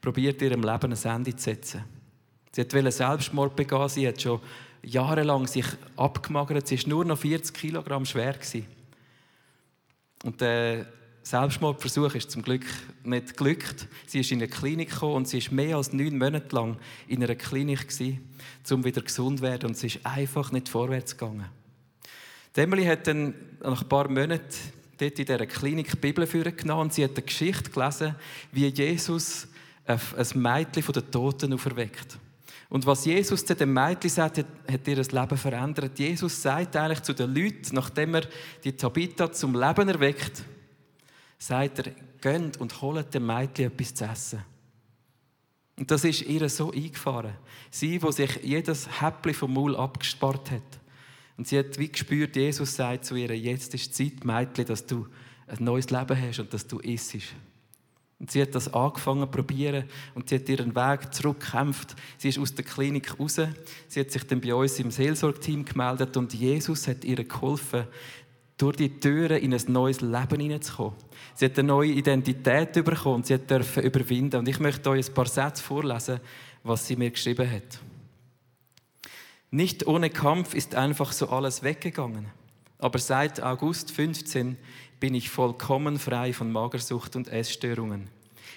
probiert, 0.00 0.42
ihrem 0.42 0.62
Leben 0.62 0.92
ein 0.92 1.04
Ende 1.16 1.36
zu 1.36 1.44
setzen. 1.44 1.84
Sie 2.52 2.72
wollte 2.72 2.90
Selbstmord 2.90 3.54
begehen, 3.54 3.88
sie 3.88 4.08
hat 4.08 4.20
schon 4.20 4.40
jahrelang 4.82 5.46
sich 5.46 5.66
abgemagert, 5.96 6.66
sie 6.66 6.78
war 6.78 6.88
nur 6.88 7.04
noch 7.04 7.18
40 7.18 7.54
Kilogramm 7.54 8.04
schwer. 8.04 8.36
Und 10.24 10.40
der 10.40 10.86
Selbstmordversuch 11.22 12.14
ist 12.14 12.30
zum 12.30 12.42
Glück 12.42 12.64
nicht 13.04 13.36
glückt. 13.36 13.86
Sie 14.06 14.20
ist 14.20 14.32
in 14.32 14.38
eine 14.38 14.48
Klinik 14.48 14.90
gekommen 14.90 15.16
und 15.16 15.28
sie 15.28 15.38
ist 15.38 15.52
mehr 15.52 15.76
als 15.76 15.92
neun 15.92 16.18
Monate 16.18 16.54
lang 16.54 16.76
in 17.08 17.22
einer 17.22 17.34
Klinik 17.34 17.88
gewesen, 17.88 18.28
um 18.70 18.84
wieder 18.84 19.02
gesund 19.02 19.38
zu 19.38 19.44
werden 19.44 19.66
und 19.66 19.76
sie 19.76 19.88
ist 19.88 20.00
einfach 20.04 20.50
nicht 20.50 20.68
vorwärts 20.68 21.16
gegangen. 21.16 21.46
Emily 22.56 22.84
hat 22.84 23.06
dann 23.06 23.34
nach 23.62 23.82
ein 23.82 23.88
paar 23.88 24.08
Monaten 24.08 24.42
dort 24.98 25.18
in 25.18 25.24
dieser 25.24 25.46
Klinik 25.46 25.90
die 25.92 25.96
Bibel 25.96 26.26
genommen 26.26 26.82
und 26.82 26.94
sie 26.94 27.04
hat 27.04 27.16
eine 27.16 27.22
Geschichte 27.22 27.70
gelesen, 27.70 28.14
wie 28.52 28.66
Jesus 28.66 29.48
ein 29.86 30.26
Mädchen 30.34 30.82
von 30.82 30.92
den 30.92 31.10
Toten 31.10 31.52
auferweckt. 31.52 32.18
Und 32.68 32.86
was 32.86 33.04
Jesus 33.04 33.44
zu 33.44 33.54
dem 33.54 33.72
Mädchen 33.72 34.10
sagt, 34.10 34.38
hat, 34.38 34.46
hat 34.70 34.86
ihr 34.86 34.96
das 34.96 35.10
Leben 35.10 35.36
verändert. 35.36 35.98
Jesus 35.98 36.40
sagt 36.40 36.76
eigentlich 36.76 37.02
zu 37.02 37.12
den 37.12 37.34
Leuten, 37.34 37.74
nachdem 37.74 38.14
er 38.14 38.22
die 38.62 38.72
Tabitha 38.72 39.32
zum 39.32 39.58
Leben 39.58 39.88
erweckt, 39.88 40.44
sagt 41.40 41.78
er, 41.78 41.92
geht 42.20 42.58
und 42.58 42.80
holt 42.80 43.12
dem 43.12 43.26
Mädchen 43.26 43.66
etwas 43.66 43.94
zu 43.94 44.04
essen. 44.04 44.44
Und 45.76 45.90
das 45.90 46.04
ist 46.04 46.22
ihr 46.22 46.46
so 46.50 46.70
eingefahren. 46.70 47.32
Sie, 47.70 48.00
wo 48.02 48.10
sich 48.10 48.38
jedes 48.42 49.00
Häppchen 49.00 49.34
vom 49.34 49.54
Maul 49.54 49.74
abgespart 49.74 50.50
hat. 50.50 50.80
Und 51.38 51.48
sie 51.48 51.58
hat 51.58 51.78
wie 51.78 51.88
gespürt, 51.88 52.36
Jesus 52.36 52.76
sagt 52.76 53.06
zu 53.06 53.14
ihr, 53.14 53.34
jetzt 53.36 53.74
ist 53.74 53.98
die 53.98 54.10
Zeit, 54.10 54.24
Mädchen, 54.24 54.66
dass 54.66 54.84
du 54.84 55.06
ein 55.46 55.64
neues 55.64 55.88
Leben 55.88 56.20
hast 56.20 56.38
und 56.38 56.52
dass 56.52 56.66
du 56.66 56.78
isst. 56.80 57.16
Und 58.18 58.30
sie 58.30 58.42
hat 58.42 58.54
das 58.54 58.72
angefangen 58.74 59.22
zu 59.22 59.28
probieren 59.28 59.84
und 60.14 60.28
sie 60.28 60.34
hat 60.34 60.48
ihren 60.50 60.74
Weg 60.76 61.14
zurückgekämpft. 61.14 61.96
Sie 62.18 62.28
ist 62.28 62.38
aus 62.38 62.54
der 62.54 62.66
Klinik 62.66 63.18
raus. 63.18 63.40
Sie 63.88 64.00
hat 64.00 64.10
sich 64.10 64.26
dann 64.26 64.42
bei 64.42 64.54
uns 64.54 64.78
im 64.78 64.90
Seelsorgteam 64.90 65.64
gemeldet 65.64 66.18
und 66.18 66.34
Jesus 66.34 66.86
hat 66.86 67.02
ihr 67.02 67.24
geholfen, 67.24 67.86
durch 68.60 68.76
die 68.76 69.00
Türen 69.00 69.38
in 69.38 69.54
ein 69.54 69.62
neues 69.68 70.00
Leben 70.00 70.40
hineinzukommen. 70.40 70.94
Sie 71.34 71.46
hat 71.46 71.58
eine 71.58 71.68
neue 71.68 71.92
Identität 71.92 72.72
bekommen 72.72 73.22
sie 73.22 73.38
durfte 73.38 73.80
überwinden. 73.80 74.36
Und 74.36 74.48
ich 74.48 74.60
möchte 74.60 74.90
euch 74.90 75.08
ein 75.08 75.14
paar 75.14 75.26
Sätze 75.26 75.62
vorlesen, 75.62 76.20
was 76.62 76.86
sie 76.86 76.96
mir 76.96 77.10
geschrieben 77.10 77.50
hat. 77.50 77.80
Nicht 79.50 79.86
ohne 79.86 80.10
Kampf 80.10 80.54
ist 80.54 80.74
einfach 80.74 81.12
so 81.12 81.28
alles 81.30 81.62
weggegangen. 81.62 82.26
Aber 82.78 82.98
seit 82.98 83.42
August 83.42 83.90
15 83.90 84.56
bin 85.00 85.14
ich 85.14 85.30
vollkommen 85.30 85.98
frei 85.98 86.32
von 86.32 86.52
Magersucht 86.52 87.16
und 87.16 87.28
Essstörungen. 87.28 88.08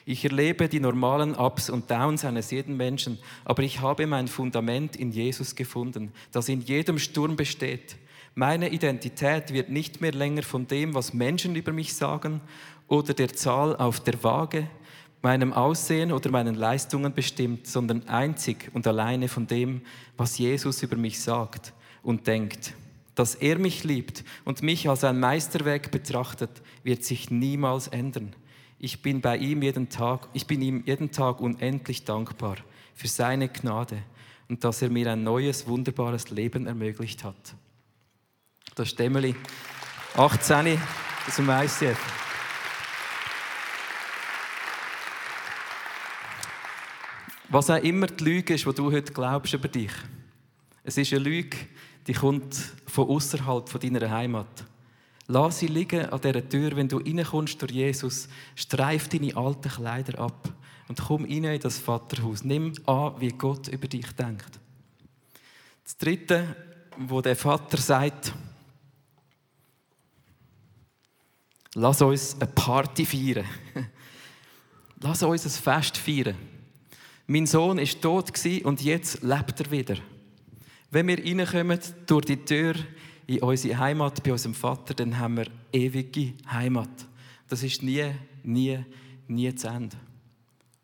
Ich 0.05 0.25
erlebe 0.25 0.67
die 0.67 0.81
normalen 0.81 1.33
Ups 1.33 1.69
und 1.69 1.89
Downs 1.89 2.25
eines 2.25 2.51
jeden 2.51 2.75
Menschen, 2.75 3.19
aber 3.45 3.63
ich 3.63 3.79
habe 3.79 4.05
mein 4.05 4.27
Fundament 4.27 4.97
in 4.97 5.11
Jesus 5.11 5.55
gefunden, 5.55 6.11
das 6.31 6.49
in 6.49 6.61
jedem 6.61 6.99
Sturm 6.99 7.37
besteht. 7.37 7.95
Meine 8.35 8.69
Identität 8.69 9.53
wird 9.53 9.69
nicht 9.69 10.01
mehr 10.01 10.11
länger 10.11 10.41
von 10.41 10.65
dem, 10.65 10.95
was 10.95 11.13
Menschen 11.13 11.55
über 11.55 11.71
mich 11.71 11.93
sagen 11.93 12.41
oder 12.87 13.13
der 13.13 13.33
Zahl 13.33 13.75
auf 13.75 13.99
der 13.99 14.23
Waage, 14.23 14.67
meinem 15.21 15.53
Aussehen 15.53 16.11
oder 16.11 16.31
meinen 16.31 16.55
Leistungen 16.55 17.13
bestimmt, 17.13 17.67
sondern 17.67 18.07
einzig 18.07 18.71
und 18.73 18.87
alleine 18.87 19.27
von 19.27 19.45
dem, 19.45 19.81
was 20.17 20.37
Jesus 20.39 20.81
über 20.81 20.97
mich 20.97 21.21
sagt 21.21 21.73
und 22.01 22.25
denkt. 22.25 22.73
Dass 23.13 23.35
er 23.35 23.59
mich 23.59 23.83
liebt 23.83 24.23
und 24.45 24.63
mich 24.63 24.89
als 24.89 25.03
ein 25.03 25.19
Meisterwerk 25.19 25.91
betrachtet, 25.91 26.49
wird 26.83 27.03
sich 27.03 27.29
niemals 27.29 27.87
ändern. 27.87 28.35
Ich 28.79 29.03
bin 29.03 29.21
bei 29.21 29.37
ihm 29.37 29.61
jeden 29.61 29.89
Tag, 29.89 30.27
ich 30.33 30.47
bin 30.47 30.61
ihm 30.61 30.83
jeden 30.85 31.11
Tag 31.11 31.39
unendlich 31.39 32.03
dankbar 32.03 32.57
für 32.95 33.07
seine 33.07 33.47
Gnade 33.47 33.99
und 34.49 34.63
dass 34.63 34.81
er 34.81 34.89
mir 34.89 35.11
ein 35.11 35.23
neues, 35.23 35.67
wunderbares 35.67 36.31
Leben 36.31 36.65
ermöglicht 36.65 37.23
hat. 37.23 37.55
Das 38.75 38.87
ist 38.87 38.99
Emily, 38.99 39.35
18 40.15 40.79
aus 41.27 41.35
dem 41.35 41.47
ICF. 41.47 41.99
Was 47.49 47.69
auch 47.69 47.83
immer 47.83 48.07
die 48.07 48.23
Lüge 48.23 48.55
ist, 48.55 48.65
die 48.65 48.73
du 48.73 48.91
heute 48.91 49.13
glaubst 49.13 49.53
über 49.53 49.67
dich. 49.67 49.91
Es 50.83 50.97
ist 50.97 51.13
eine 51.13 51.21
Lüge, 51.21 51.55
die 52.07 52.13
kommt 52.13 52.55
von 52.87 53.09
außerhalb 53.09 53.69
von 53.69 53.79
deiner 53.79 54.09
Heimat. 54.09 54.65
Lass 55.27 55.59
sie 55.59 55.67
liegen 55.67 56.07
an 56.07 56.19
dieser 56.19 56.49
Tür, 56.49 56.75
wenn 56.75 56.87
du 56.87 56.97
reinkommst 56.97 57.61
durch 57.61 57.73
Jesus. 57.73 58.27
Streif 58.55 59.07
deine 59.07 59.37
alten 59.37 59.69
Kleider 59.69 60.17
ab 60.17 60.51
und 60.87 60.99
komm 60.99 61.25
rein 61.25 61.43
in 61.43 61.59
das 61.59 61.77
Vaterhaus. 61.77 62.43
Nimm 62.43 62.73
an, 62.87 63.13
wie 63.19 63.29
Gott 63.29 63.67
über 63.67 63.87
dich 63.87 64.11
denkt. 64.13 64.59
Das 65.83 65.95
Dritte, 65.95 66.55
wo 66.97 67.21
der 67.21 67.35
Vater 67.35 67.77
sagt, 67.77 68.33
lass 71.75 72.01
uns 72.01 72.35
eine 72.35 72.47
Party 72.47 73.05
feiern. 73.05 73.45
lass 74.99 75.23
uns 75.23 75.45
ein 75.45 75.49
Fest 75.49 75.97
feiern. 75.97 76.35
Mein 77.27 77.45
Sohn 77.45 77.77
ist 77.77 78.01
tot 78.01 78.31
und 78.63 78.81
jetzt 78.81 79.23
lebt 79.23 79.59
er 79.59 79.71
wieder. 79.71 79.95
Wenn 80.91 81.07
wir 81.07 81.17
reinkommen 81.17 81.79
durch 82.05 82.25
die 82.25 82.37
Tür 82.37 82.75
in 83.25 83.41
unsere 83.41 83.77
Heimat 83.77 84.21
bei 84.23 84.31
unserem 84.31 84.53
Vater, 84.53 84.93
dann 84.93 85.17
haben 85.17 85.37
wir 85.37 85.47
ewige 85.71 86.33
Heimat. 86.51 86.89
Das 87.47 87.63
ist 87.63 87.81
nie, 87.81 88.11
nie, 88.43 88.79
nie 89.27 89.55
zu 89.55 89.67
Ende. 89.67 89.95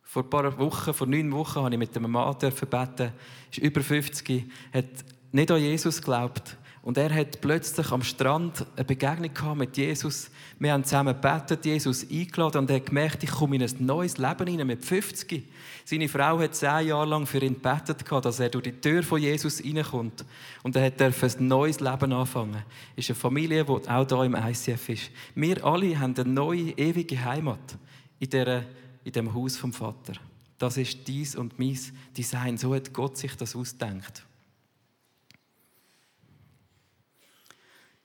Vor 0.04 0.24
ein 0.24 0.30
paar 0.30 0.58
Wochen, 0.58 0.94
vor 0.94 1.06
neun 1.06 1.32
Wochen, 1.32 1.60
habe 1.60 1.72
ich 1.72 1.78
mit 1.78 1.96
einem 1.96 2.12
Mann 2.12 2.36
beten, 2.40 3.12
ist 3.52 3.58
über 3.60 3.82
50, 3.82 4.50
hat 4.74 4.86
nicht 5.32 5.52
an 5.52 5.62
Jesus 5.62 5.98
geglaubt, 5.98 6.58
und 6.82 6.98
er 6.98 7.14
hat 7.14 7.42
plötzlich 7.42 7.92
am 7.92 8.04
Strand 8.04 8.66
eine 8.76 8.86
Begegnung 8.86 9.58
mit 9.58 9.76
Jesus. 9.76 10.32
Wir 10.60 10.72
haben 10.72 10.84
zusammen 10.84 11.14
gebetet, 11.14 11.66
Jesus 11.66 12.10
eingeladen 12.10 12.60
und 12.60 12.70
er 12.70 12.78
hat 12.78 12.86
gemerkt, 12.86 13.24
ich 13.24 13.32
komme 13.32 13.58
in 13.58 13.64
ein 13.64 13.76
neues 13.80 14.18
Leben 14.18 14.48
hinein 14.48 14.68
mit 14.68 14.86
50. 14.86 15.44
Seine 15.84 16.08
Frau 16.08 16.40
hat 16.40 16.56
zehn 16.56 16.88
Jahre 16.88 17.06
lang 17.06 17.26
für 17.26 17.40
ihn 17.40 17.56
gebetet, 17.56 18.06
dass 18.10 18.40
er 18.40 18.50
durch 18.50 18.64
die 18.64 18.80
Tür 18.80 19.04
von 19.04 19.22
Jesus 19.22 19.62
reinkommt. 19.64 20.24
Und 20.64 20.76
er 20.76 20.90
durfte 20.92 21.38
ein 21.38 21.48
neues 21.48 21.82
Leben 21.82 22.14
anfangen. 22.14 22.64
Es 22.96 23.06
ist 23.06 23.12
eine 23.12 23.20
Familie, 23.20 23.66
die 23.66 23.90
auch 23.90 24.08
hier 24.08 24.24
im 24.24 24.36
ICF 24.36 24.90
ist. 24.90 25.12
Wir 25.36 25.64
alle 25.66 26.00
haben 26.00 26.16
eine 26.16 26.30
neue, 26.30 26.72
ewige 26.78 27.24
Heimat 27.24 27.78
in, 28.20 28.30
dieser, 28.30 28.64
in 29.04 29.12
dem 29.12 29.34
Haus 29.34 29.58
vom 29.58 29.74
Vater. 29.74 30.14
Das 30.58 30.78
ist 30.78 31.08
dies 31.08 31.36
und 31.36 31.60
mein 31.60 31.78
Design. 32.16 32.58
So 32.58 32.74
hat 32.74 32.94
Gott 32.94 33.18
sich 33.18 33.36
das 33.36 33.56
ausgedacht. 33.56 34.24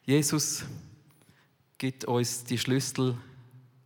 Jesus 0.06 0.64
gibt 1.78 2.04
uns 2.04 2.44
die 2.44 2.58
Schlüssel 2.58 3.16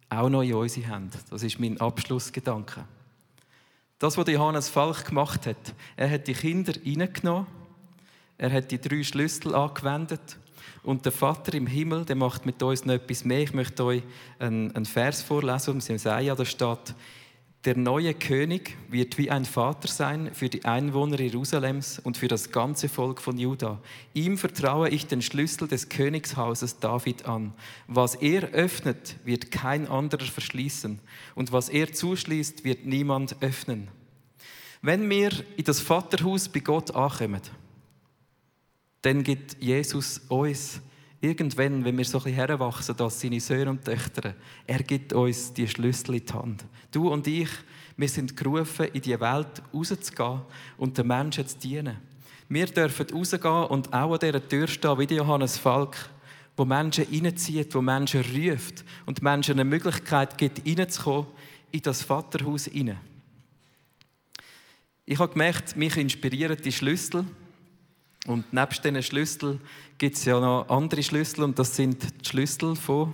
auch 0.09 0.29
noch 0.29 0.43
in 0.43 0.55
unsere 0.55 0.89
Hände. 0.89 1.17
Das 1.31 1.45
ist 1.45 1.61
mein 1.61 1.81
Abschlussgedanke. 1.81 2.85
Das, 4.01 4.17
was 4.17 4.29
Johannes 4.29 4.69
Falk 4.69 5.05
gemacht 5.07 5.47
hat, 5.47 5.75
er 5.97 6.11
hat 6.11 6.27
die 6.27 6.35
Kinder 6.35 6.73
reingenommen, 6.75 7.47
er 8.37 8.53
hat 8.53 8.71
die 8.73 8.81
drei 8.81 9.05
Schlüssel 9.05 9.55
angewendet 9.55 10.39
und 10.83 11.05
der 11.05 11.13
Vater 11.13 11.55
im 11.55 11.69
Himmel, 11.69 12.05
der 12.05 12.17
macht 12.17 12.47
mit 12.47 12.61
uns 12.65 12.85
noch 12.85 12.95
etwas 12.95 13.25
mehr. 13.25 13.43
Ich 13.43 13.55
möchte 13.55 13.85
euch 13.85 14.03
einen, 14.41 14.87
Vers 14.87 15.23
vorlesen, 15.23 15.75
um 15.75 15.79
Jesaja, 15.79 16.35
da 16.35 16.45
steht, 16.45 16.95
der 17.65 17.77
neue 17.77 18.15
König 18.15 18.77
wird 18.89 19.19
wie 19.19 19.31
ein 19.31 19.45
Vater 19.45 19.89
sein 19.89 20.31
für 20.33 20.49
die 20.49 20.65
Einwohner 20.65 21.21
Jerusalems 21.21 21.99
und 21.99 22.17
für 22.17 22.29
das 22.29 22.53
ganze 22.53 22.89
Volk 22.89 23.21
von 23.21 23.37
Juda. 23.37 23.81
Ihm 24.15 24.39
vertraue 24.39 24.91
ich 24.91 25.07
den 25.07 25.23
Schlüssel 25.23 25.67
des 25.67 25.89
Königshauses 25.89 26.79
David 26.79 27.27
an. 27.27 27.53
Was 27.89 28.15
er 28.15 28.51
öffnet, 28.51 29.17
wird 29.25 29.51
kein 29.51 29.89
anderer 29.89 30.25
verschließen. 30.25 31.01
Und 31.35 31.51
was 31.51 31.69
er 31.69 31.93
zuschließt, 31.93 32.63
wird 32.63 32.87
niemand 32.87 33.43
öffnen. 33.43 33.89
Wenn 34.81 35.11
wir 35.11 35.33
in 35.57 35.65
das 35.65 35.81
Vaterhaus 35.81 36.49
bei 36.49 36.61
Gott 36.61 36.95
ankommen, 36.95 37.43
dann 39.03 39.25
gibt 39.25 39.61
Jesus 39.61 40.19
uns 40.29 40.81
irgendwann, 41.21 41.85
wenn 41.85 41.97
wir 41.97 42.05
so 42.05 42.19
ein 42.19 42.25
bisschen 42.25 42.37
heranwachsen 42.37 42.99
als 42.99 43.21
seine 43.21 43.41
Söhne 43.41 43.71
und 43.71 43.85
Töchter, 43.85 44.35
er 44.67 44.83
gibt 44.83 45.13
uns 45.13 45.53
die 45.53 45.67
Schlüssel 45.67 46.17
in 46.17 46.27
die 46.27 46.33
Hand. 46.33 46.65
Du 46.91 47.09
und 47.09 47.27
ich, 47.27 47.51
wir 47.97 48.09
sind 48.09 48.37
gerufen, 48.37 48.87
in 48.93 49.03
die 49.03 49.19
Welt 49.19 49.63
rauszugehen 49.75 50.43
und 50.77 50.97
den 50.97 51.07
Menschen 51.07 51.47
zu 51.47 51.59
dienen. 51.59 51.99
Wir 52.49 52.67
dürfen 52.67 53.07
rausgehen 53.13 53.65
und 53.67 53.93
auch 53.93 54.13
an 54.13 54.19
dieser 54.21 54.49
Tür 54.49 54.69
stehen, 54.69 54.99
wie 54.99 55.15
Johannes 55.15 55.59
Falk, 55.59 55.97
wo 56.57 56.65
Menschen 56.65 57.07
reinzieht, 57.13 57.75
wo 57.75 57.83
Menschen 57.83 58.23
ruft 58.23 58.85
und 59.07 59.23
Menschen 59.23 59.55
eine 59.55 59.65
Möglichkeit 59.65 60.39
gibt, 60.39 60.67
reinzukommen 60.67 61.27
in 61.71 61.83
das 61.83 62.03
Vaterhaus 62.03 62.65
hinein. 62.67 62.99
Ich 65.05 65.19
habe 65.19 65.33
gemerkt, 65.33 65.77
mich 65.77 65.97
inspirieren 65.97 66.57
die 66.63 66.73
Schlüssel, 66.73 67.25
und 68.29 68.53
nebst 68.53 68.85
diesen 68.85 69.03
Schlüsseln 69.03 69.61
gibt 69.97 70.17
es 70.17 70.25
ja 70.27 70.39
noch 70.39 70.69
andere 70.69 71.03
Schlüssel 71.03 71.43
und 71.45 71.59
das 71.59 71.75
sind 71.75 72.03
die 72.03 72.29
Schlüssel 72.29 72.77
von, 72.77 73.13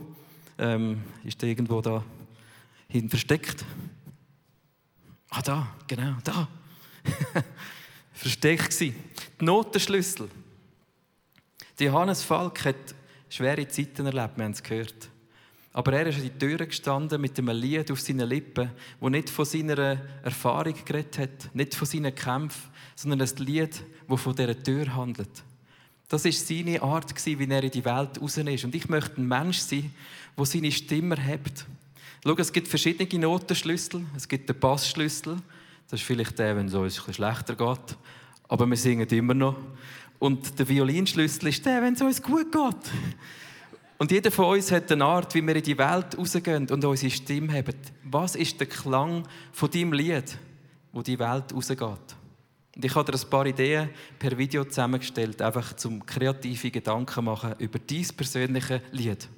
ähm, 0.58 1.02
ist 1.22 1.40
der 1.40 1.48
irgendwo 1.48 1.80
da 1.80 2.04
hinten 2.88 3.10
versteckt? 3.10 3.64
Ah, 5.30 5.40
da, 5.40 5.68
genau, 5.86 6.16
da. 6.24 6.48
versteckt 8.12 8.70
gewesen. 8.70 8.96
Die 9.40 9.44
Notenschlüssel. 9.44 10.28
Die 11.78 11.84
Johannes 11.84 12.22
Falk 12.22 12.64
hat 12.64 12.94
schwere 13.28 13.66
Zeiten 13.68 14.06
erlebt, 14.06 14.36
wir 14.36 14.44
haben 14.44 14.52
es 14.52 14.62
gehört. 14.62 15.10
Aber 15.72 15.92
er 15.92 16.06
ist 16.06 16.16
an 16.16 16.22
die 16.22 16.38
Tür 16.38 16.58
gestanden 16.66 17.20
mit 17.20 17.38
einem 17.38 17.56
Lied 17.56 17.90
auf 17.90 18.00
seinen 18.00 18.28
Lippen, 18.28 18.70
wo 19.00 19.08
nicht 19.08 19.30
von 19.30 19.44
seiner 19.44 19.98
Erfahrung 20.22 20.74
geredet 20.84 21.18
hat, 21.18 21.54
nicht 21.54 21.74
von 21.74 21.86
seinen 21.86 22.14
Kämpfen, 22.14 22.70
sondern 22.94 23.20
ein 23.20 23.36
Lied, 23.38 23.84
das 24.08 24.20
von 24.20 24.34
dieser 24.34 24.62
Tür 24.62 24.94
handelt. 24.94 25.42
Das 26.08 26.24
ist 26.24 26.46
seine 26.46 26.82
Art, 26.82 27.14
wie 27.26 27.50
er 27.50 27.62
in 27.62 27.70
die 27.70 27.84
Welt 27.84 28.20
raus 28.20 28.36
ist. 28.36 28.64
Und 28.64 28.74
ich 28.74 28.88
möchte 28.88 29.20
ein 29.20 29.26
Mensch 29.26 29.58
sein, 29.58 29.92
der 30.36 30.44
seine 30.44 30.70
Stimme 30.70 31.16
hebt. 31.16 31.66
Schau, 32.22 32.34
es 32.36 32.52
gibt 32.52 32.68
verschiedene 32.68 33.20
Notenschlüssel. 33.20 34.04
Es 34.16 34.28
gibt 34.28 34.48
den 34.48 34.58
Bassschlüssel, 34.58 35.36
Das 35.90 36.00
ist 36.00 36.06
vielleicht 36.06 36.38
der, 36.38 36.56
wenn 36.56 36.66
es 36.66 36.74
uns 36.74 36.94
bisschen 36.94 37.14
schlechter 37.14 37.54
geht. 37.54 37.96
Aber 38.48 38.66
wir 38.66 38.76
singen 38.76 39.08
immer 39.08 39.34
noch. 39.34 39.56
Und 40.18 40.58
der 40.58 40.68
Violinschlüssel 40.68 41.48
ist 41.48 41.66
der, 41.66 41.82
wenn 41.82 41.94
es 41.94 42.02
uns 42.02 42.22
gut 42.22 42.50
geht. 42.52 42.92
Und 43.98 44.10
jeder 44.10 44.30
von 44.30 44.46
uns 44.46 44.70
hat 44.70 44.90
eine 44.90 45.04
Art, 45.04 45.34
wie 45.34 45.42
wir 45.42 45.56
in 45.56 45.62
die 45.62 45.78
Welt 45.78 46.16
rausgehen 46.18 46.68
und 46.70 46.84
unsere 46.84 47.10
Stimme 47.10 47.52
haben. 47.52 47.74
Was 48.04 48.34
ist 48.34 48.58
der 48.58 48.66
Klang 48.66 49.26
von 49.52 49.70
deinem 49.70 49.92
Lied, 49.92 50.36
wo 50.92 51.02
die 51.02 51.18
Welt 51.18 51.54
rausgeht? 51.54 52.16
Und 52.76 52.84
ich 52.84 52.94
habe 52.94 53.10
dir 53.10 53.18
ein 53.18 53.30
paar 53.30 53.46
Ideen 53.46 53.90
per 54.18 54.36
Video 54.36 54.64
zusammengestellt, 54.64 55.40
einfach 55.40 55.74
zum 55.76 56.04
kreative 56.04 56.70
Gedanken 56.70 57.24
machen 57.24 57.54
über 57.58 57.78
dein 57.78 58.06
persönliche 58.16 58.82
Lied. 58.90 59.28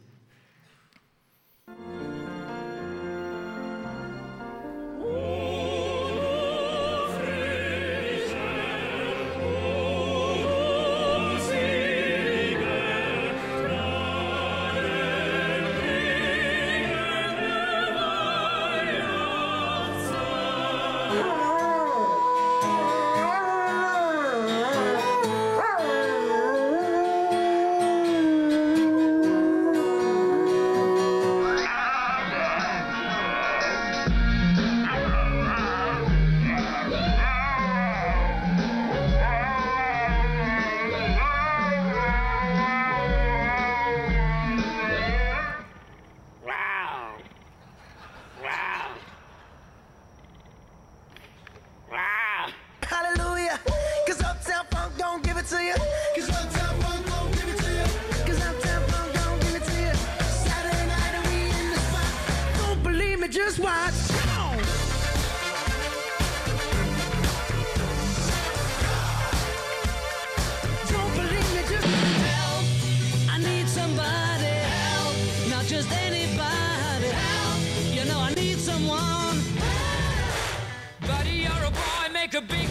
A 82.36 82.40
big 82.42 82.65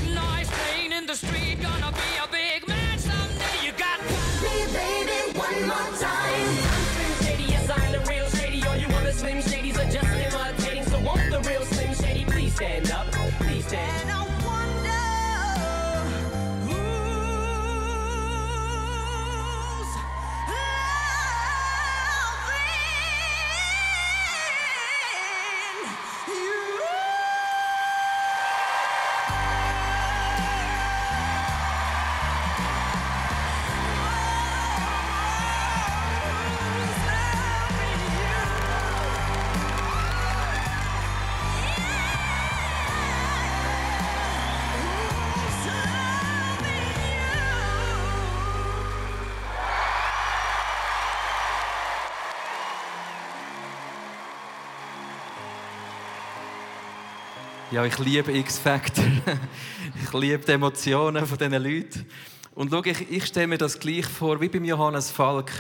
Ja, 57.72 57.84
ich 57.84 57.98
liebe 57.98 58.32
X-Factor. 58.32 59.04
ich 60.04 60.14
liebe 60.14 60.46
die 60.46 60.52
Emotionen 60.52 61.26
von 61.26 61.36
diesen 61.36 61.64
Leuten. 61.64 62.06
Und 62.54 62.70
schau, 62.70 62.84
ich, 62.84 63.10
ich 63.10 63.26
stelle 63.26 63.48
mir 63.48 63.58
das 63.58 63.80
gleich 63.80 64.06
vor 64.06 64.40
wie 64.40 64.50
beim 64.50 64.66
Johannes 64.66 65.10
Falk. 65.10 65.52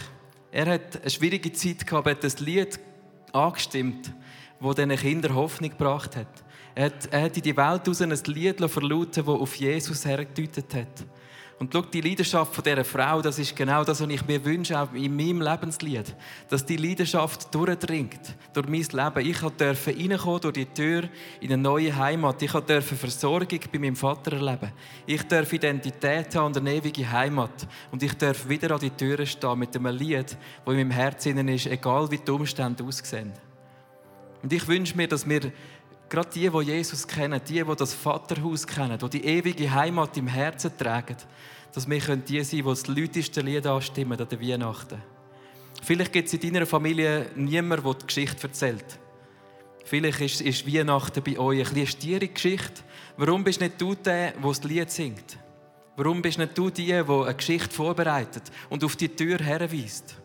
Er 0.52 0.68
hat 0.68 1.02
eine 1.02 1.10
schwierige 1.10 1.52
Zeit 1.52 1.88
gehabt, 1.88 2.08
hat 2.08 2.24
das 2.24 2.39
Lied 2.39 2.80
angestimmt, 3.34 4.13
wo 4.60 4.72
diesen 4.74 4.96
Kindern 4.96 5.34
Hoffnung 5.34 5.72
gebracht 5.72 6.15
hat. 6.15 6.28
Er 6.76 6.86
hat, 6.86 7.08
er 7.12 7.24
hat 7.24 7.38
in 7.38 7.44
die 7.44 7.58
Welt 7.58 7.88
raus 7.88 8.02
ein 8.02 8.12
Lied 8.12 8.70
verlauten, 8.70 9.26
das 9.26 9.28
auf 9.28 9.56
Jesus 9.56 10.06
hergedeutet 10.06 10.76
hat. 10.76 11.06
Und 11.58 11.72
schau, 11.72 11.82
die 11.84 12.02
Leidenschaft 12.02 12.54
von 12.54 12.63
dieser 12.65 12.84
Frau, 12.84 13.22
das 13.22 13.39
ist 13.39 13.56
genau 13.56 13.86
das, 13.86 14.02
was 14.02 14.10
ich 14.10 14.28
mir 14.28 14.44
wünsche, 14.44 14.78
auch 14.78 14.91
in 14.94 15.15
meinem 15.15 15.41
Lebenslied. 15.41 16.13
Dass 16.50 16.65
die 16.65 16.76
Leidenschaft 16.76 17.54
durchdringt 17.56 18.36
durch 18.54 18.68
mein 18.68 18.82
Leben. 18.82 19.30
Ich 19.30 19.39
durfte 19.39 19.96
reinkommen 19.98 20.41
durch 20.41 20.54
die 20.54 20.65
Tür 20.65 21.04
in 21.39 21.54
eine 21.54 21.62
neue 21.62 21.96
Heimat. 21.96 22.41
Ich 22.41 22.52
durfte 22.52 22.82
Versorgung 22.82 23.60
bei 23.72 23.80
meinem 23.80 23.96
Vater 23.96 24.34
erleben. 24.34 24.74
Ich 25.06 25.24
durfte 25.24 25.56
Identität 25.56 26.36
haben 26.36 26.48
und 26.48 26.58
eine 26.58 26.74
ewige 26.74 27.10
Heimat. 27.10 27.68
Und 27.89 28.04
ich 28.04 28.13
darf 28.15 28.50
wieder 28.50 28.72
an 28.72 28.82
die 28.82 28.89
Türe 28.89 29.26
stehen 29.26 29.58
mit 29.58 29.74
einem 29.78 29.96
Lied, 29.96 30.38
das 30.65 30.74
in 30.74 30.76
meinem 30.76 30.91
Herzen 30.91 31.48
ist, 31.48 31.68
egal 31.68 32.12
wie 32.12 32.18
die 32.18 32.32
Umstände 32.32 32.84
aussehen. 32.84 33.32
Und 34.44 34.54
ich 34.54 34.68
wünsche 34.68 34.96
mir, 34.96 35.08
dass 35.08 35.28
wir 35.28 35.52
gerade 36.10 36.30
die, 36.34 36.50
die 36.50 36.62
Jesus 36.62 37.08
kennen, 37.08 37.41
die, 37.48 37.63
die 37.63 37.76
das 37.76 37.94
Vaterhaus 37.94 38.65
kennen, 38.65 38.98
die 38.98 39.10
die 39.10 39.26
ewige 39.26 39.74
Heimat 39.74 40.18
im 40.18 40.28
Herzen 40.28 40.78
tragen, 40.78 41.18
dass 41.74 41.89
wir 41.89 42.00
die 42.00 42.06
sein 42.06 42.20
können, 42.24 42.24
die 42.26 42.62
das 42.63 42.88
lauteste 42.88 43.41
Lied 43.41 43.68
anstimmen 43.68 44.20
an 44.20 44.28
der 44.28 44.41
Weihnachten. 44.41 45.02
Vielleicht 45.84 46.13
gibt 46.13 46.28
es 46.28 46.34
in 46.34 46.54
deiner 46.54 46.65
Familie 46.65 47.28
niemanden, 47.36 47.84
der 47.84 47.94
die 47.94 48.08
Geschichte 48.08 48.48
erzählt. 48.48 49.00
Vielleicht 49.84 50.20
ist, 50.22 50.41
ist 50.41 50.65
Weihnachten 50.65 51.22
bei 51.24 51.38
euch 51.38 51.70
eine 51.70 51.86
stiere 51.86 52.28
Geschichte. 52.28 52.82
Warum 53.18 53.44
bist 53.44 53.62
nicht 53.62 53.80
du 53.80 53.94
der, 53.94 54.32
der 54.32 54.41
das 54.41 54.63
Lied 54.63 54.89
singt? 54.89 55.38
Warum 55.96 56.22
bist 56.22 56.39
nicht 56.39 56.58
du 56.58 56.70
die, 56.70 56.88
die 56.88 57.04
eine 57.04 57.36
Geschichte 57.36 57.70
vorbereitet 57.74 58.44
und 58.70 58.84
auf 58.84 58.96
die 58.96 59.10
Tür 59.10 59.38
herweist? 59.38 60.15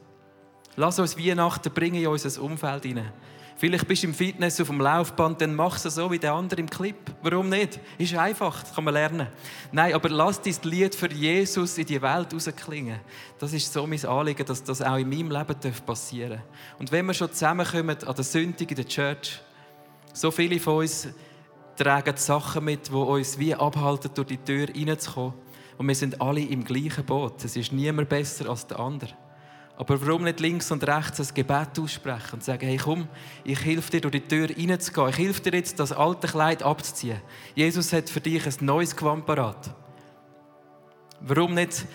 Lass 0.76 0.98
uns 0.98 1.18
Weihnachten 1.18 1.72
bringen 1.72 2.00
in 2.00 2.06
unser 2.06 2.42
Umfeld 2.42 2.84
hinein. 2.84 3.12
Vielleicht 3.60 3.86
bist 3.86 4.02
du 4.02 4.06
im 4.06 4.14
Fitness 4.14 4.58
auf 4.58 4.68
dem 4.68 4.80
Laufband, 4.80 5.38
dann 5.42 5.54
mach 5.54 5.76
es 5.76 5.82
so 5.82 6.10
wie 6.10 6.18
der 6.18 6.32
andere 6.32 6.60
im 6.60 6.70
Clip. 6.70 6.96
Warum 7.22 7.50
nicht? 7.50 7.78
Ist 7.98 8.14
einfach, 8.14 8.62
das 8.62 8.74
kann 8.74 8.84
man 8.84 8.94
lernen. 8.94 9.26
Nein, 9.70 9.92
aber 9.92 10.08
lass 10.08 10.40
dein 10.40 10.54
Lied 10.62 10.94
für 10.94 11.12
Jesus 11.12 11.76
in 11.76 11.84
die 11.84 12.00
Welt 12.00 12.32
rausklingen. 12.32 13.00
Das 13.38 13.52
ist 13.52 13.70
so 13.70 13.86
mein 13.86 14.02
Anliegen, 14.06 14.46
dass 14.46 14.64
das 14.64 14.80
auch 14.80 14.96
in 14.96 15.10
meinem 15.10 15.30
Leben 15.30 15.74
passieren 15.84 16.30
darf. 16.38 16.78
Und 16.78 16.90
wenn 16.90 17.04
wir 17.04 17.12
schon 17.12 17.30
zusammenkommen 17.30 17.98
an 18.02 18.14
der 18.14 18.24
Sündig 18.24 18.70
in 18.70 18.76
der 18.76 18.88
Church, 18.88 19.42
so 20.14 20.30
viele 20.30 20.58
von 20.58 20.78
uns 20.78 21.08
tragen 21.76 22.16
Sachen 22.16 22.64
mit, 22.64 22.88
die 22.88 22.92
uns 22.92 23.38
wie 23.38 23.54
abhalten, 23.54 24.10
durch 24.14 24.28
die 24.28 24.38
Tür 24.38 24.68
reinzukommen. 24.74 25.34
Und 25.76 25.86
wir 25.86 25.94
sind 25.94 26.18
alle 26.18 26.40
im 26.40 26.64
gleichen 26.64 27.04
Boot. 27.04 27.44
Es 27.44 27.56
ist 27.56 27.72
niemand 27.72 28.08
besser 28.08 28.48
als 28.48 28.66
der 28.66 28.80
andere. 28.80 29.10
Aber 29.80 29.98
warum 29.98 30.24
nicht 30.24 30.40
links 30.40 30.70
und 30.70 30.86
rechts 30.86 31.20
ein 31.20 31.34
Gebet 31.34 31.78
aussprechen 31.78 32.34
und 32.34 32.44
sagen, 32.44 32.66
hey 32.66 32.76
komm, 32.76 33.08
ich 33.44 33.64
helfe 33.64 33.92
dir 33.92 34.02
durch 34.02 34.12
die 34.12 34.20
Tür 34.20 34.50
reinzugehen. 34.50 35.08
Ich 35.08 35.16
helfe 35.16 35.40
dir 35.40 35.56
jetzt, 35.56 35.80
das 35.80 35.90
alte 35.90 36.28
Kleid 36.28 36.62
abzuziehen. 36.62 37.18
Jesus 37.54 37.90
hat 37.94 38.10
für 38.10 38.20
dich 38.20 38.44
ein 38.44 38.52
neues 38.60 38.94
Gewand 38.94 39.24
parat. 39.24 39.74
Warum 41.22 41.54
nicht 41.54 41.86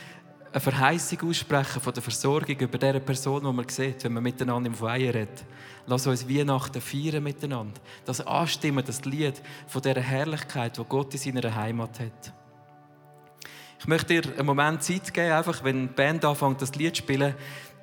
eine 0.51 0.61
Verheißung 0.61 1.29
aussprechen 1.29 1.79
von 1.79 1.93
der 1.93 2.01
Versorgung 2.01 2.57
über 2.57 2.77
diese 2.79 2.99
Person, 3.01 3.43
die 3.43 3.53
man 3.53 3.69
sieht, 3.69 4.03
wenn 4.03 4.13
man 4.13 4.23
miteinander 4.23 4.67
im 4.67 4.73
Feier 4.73 5.13
redet. 5.13 5.45
Lass 5.85 6.07
uns 6.07 6.27
Weihnachten 6.27 6.81
feiern 6.81 7.21
miteinander. 7.21 7.79
Das 8.03 8.19
Anstimmen, 8.19 8.83
das 8.83 9.05
Lied 9.05 9.39
von 9.67 9.83
dieser 9.83 10.01
Herrlichkeit, 10.01 10.75
die 10.75 10.83
Gott 10.89 11.13
in 11.13 11.19
seiner 11.19 11.53
Heimat 11.53 11.99
hat. 11.99 12.33
Ich 13.85 13.87
möchte 13.87 14.19
dir 14.19 14.31
einen 14.35 14.47
Moment 14.47 14.81
Zeit 14.81 15.13
geben, 15.13 15.31
einfach, 15.31 15.63
wenn 15.63 15.87
die 15.87 15.93
Band 15.93 16.25
anfängt, 16.25 16.59
das 16.59 16.73
Lied 16.73 16.95
zu 16.95 17.03
spielen, 17.03 17.35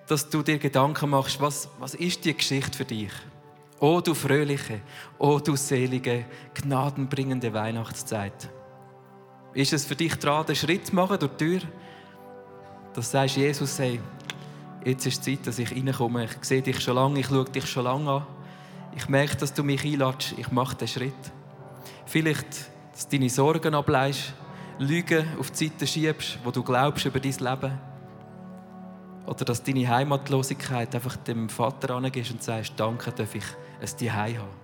dass 0.06 0.28
du 0.28 0.42
dir 0.42 0.58
Gedanken 0.58 1.10
machst, 1.10 1.40
was, 1.40 1.68
was 1.78 1.94
ist 1.94 2.24
die 2.24 2.36
Geschichte 2.36 2.76
für 2.76 2.84
dich? 2.84 3.12
O 3.80 4.00
du 4.00 4.14
fröhliche, 4.14 4.80
o 5.18 5.38
du 5.38 5.56
selige, 5.56 6.24
gnadenbringende 6.54 7.52
Weihnachtszeit. 7.52 8.48
Ist 9.54 9.72
es 9.72 9.84
für 9.84 9.96
dich 9.96 10.14
dran, 10.14 10.46
den 10.46 10.56
Schritt 10.56 10.86
zu 10.86 10.94
machen 10.94 11.18
durch 11.18 11.32
die 11.32 11.44
Tür? 11.44 11.60
Dass 12.94 13.10
du 13.10 13.12
sagst, 13.12 13.36
Jesus, 13.36 13.78
hey, 13.78 14.00
jetzt 14.84 15.06
ist 15.06 15.26
die 15.26 15.36
Zeit, 15.36 15.46
dass 15.46 15.58
ich 15.58 15.70
reinkomme. 15.70 16.24
Ich 16.24 16.32
sehe 16.42 16.62
dich 16.62 16.80
schon 16.80 16.94
lange, 16.94 17.20
ich 17.20 17.26
schaue 17.26 17.44
dich 17.44 17.66
schon 17.66 17.84
lange 17.84 18.10
an. 18.10 18.26
Ich 18.94 19.08
merke, 19.08 19.36
dass 19.36 19.54
du 19.54 19.62
mich 19.62 19.84
einladest. 19.84 20.34
Ich 20.36 20.50
mache 20.50 20.76
den 20.76 20.88
Schritt. 20.88 21.12
Vielleicht, 22.06 22.46
dass 22.92 23.08
du 23.08 23.16
deine 23.16 23.30
Sorgen 23.30 23.74
ableist, 23.74 24.34
Lügen 24.78 25.26
auf 25.38 25.50
die 25.50 25.68
Seite 25.68 25.86
schiebst, 25.86 26.38
wo 26.44 26.50
du 26.50 26.62
glaubst 26.62 27.04
über 27.04 27.20
dein 27.20 27.32
Leben. 27.32 27.91
Oder 29.26 29.44
dass 29.44 29.62
deine 29.62 29.88
Heimatlosigkeit 29.88 30.94
einfach 30.94 31.16
dem 31.16 31.48
Vater 31.48 31.94
angehst 31.94 32.32
und 32.32 32.42
sagst, 32.42 32.74
danke, 32.76 33.12
darf 33.12 33.34
ich 33.34 33.44
ein 33.80 33.86
Zuhause 33.86 34.38
haben. 34.38 34.61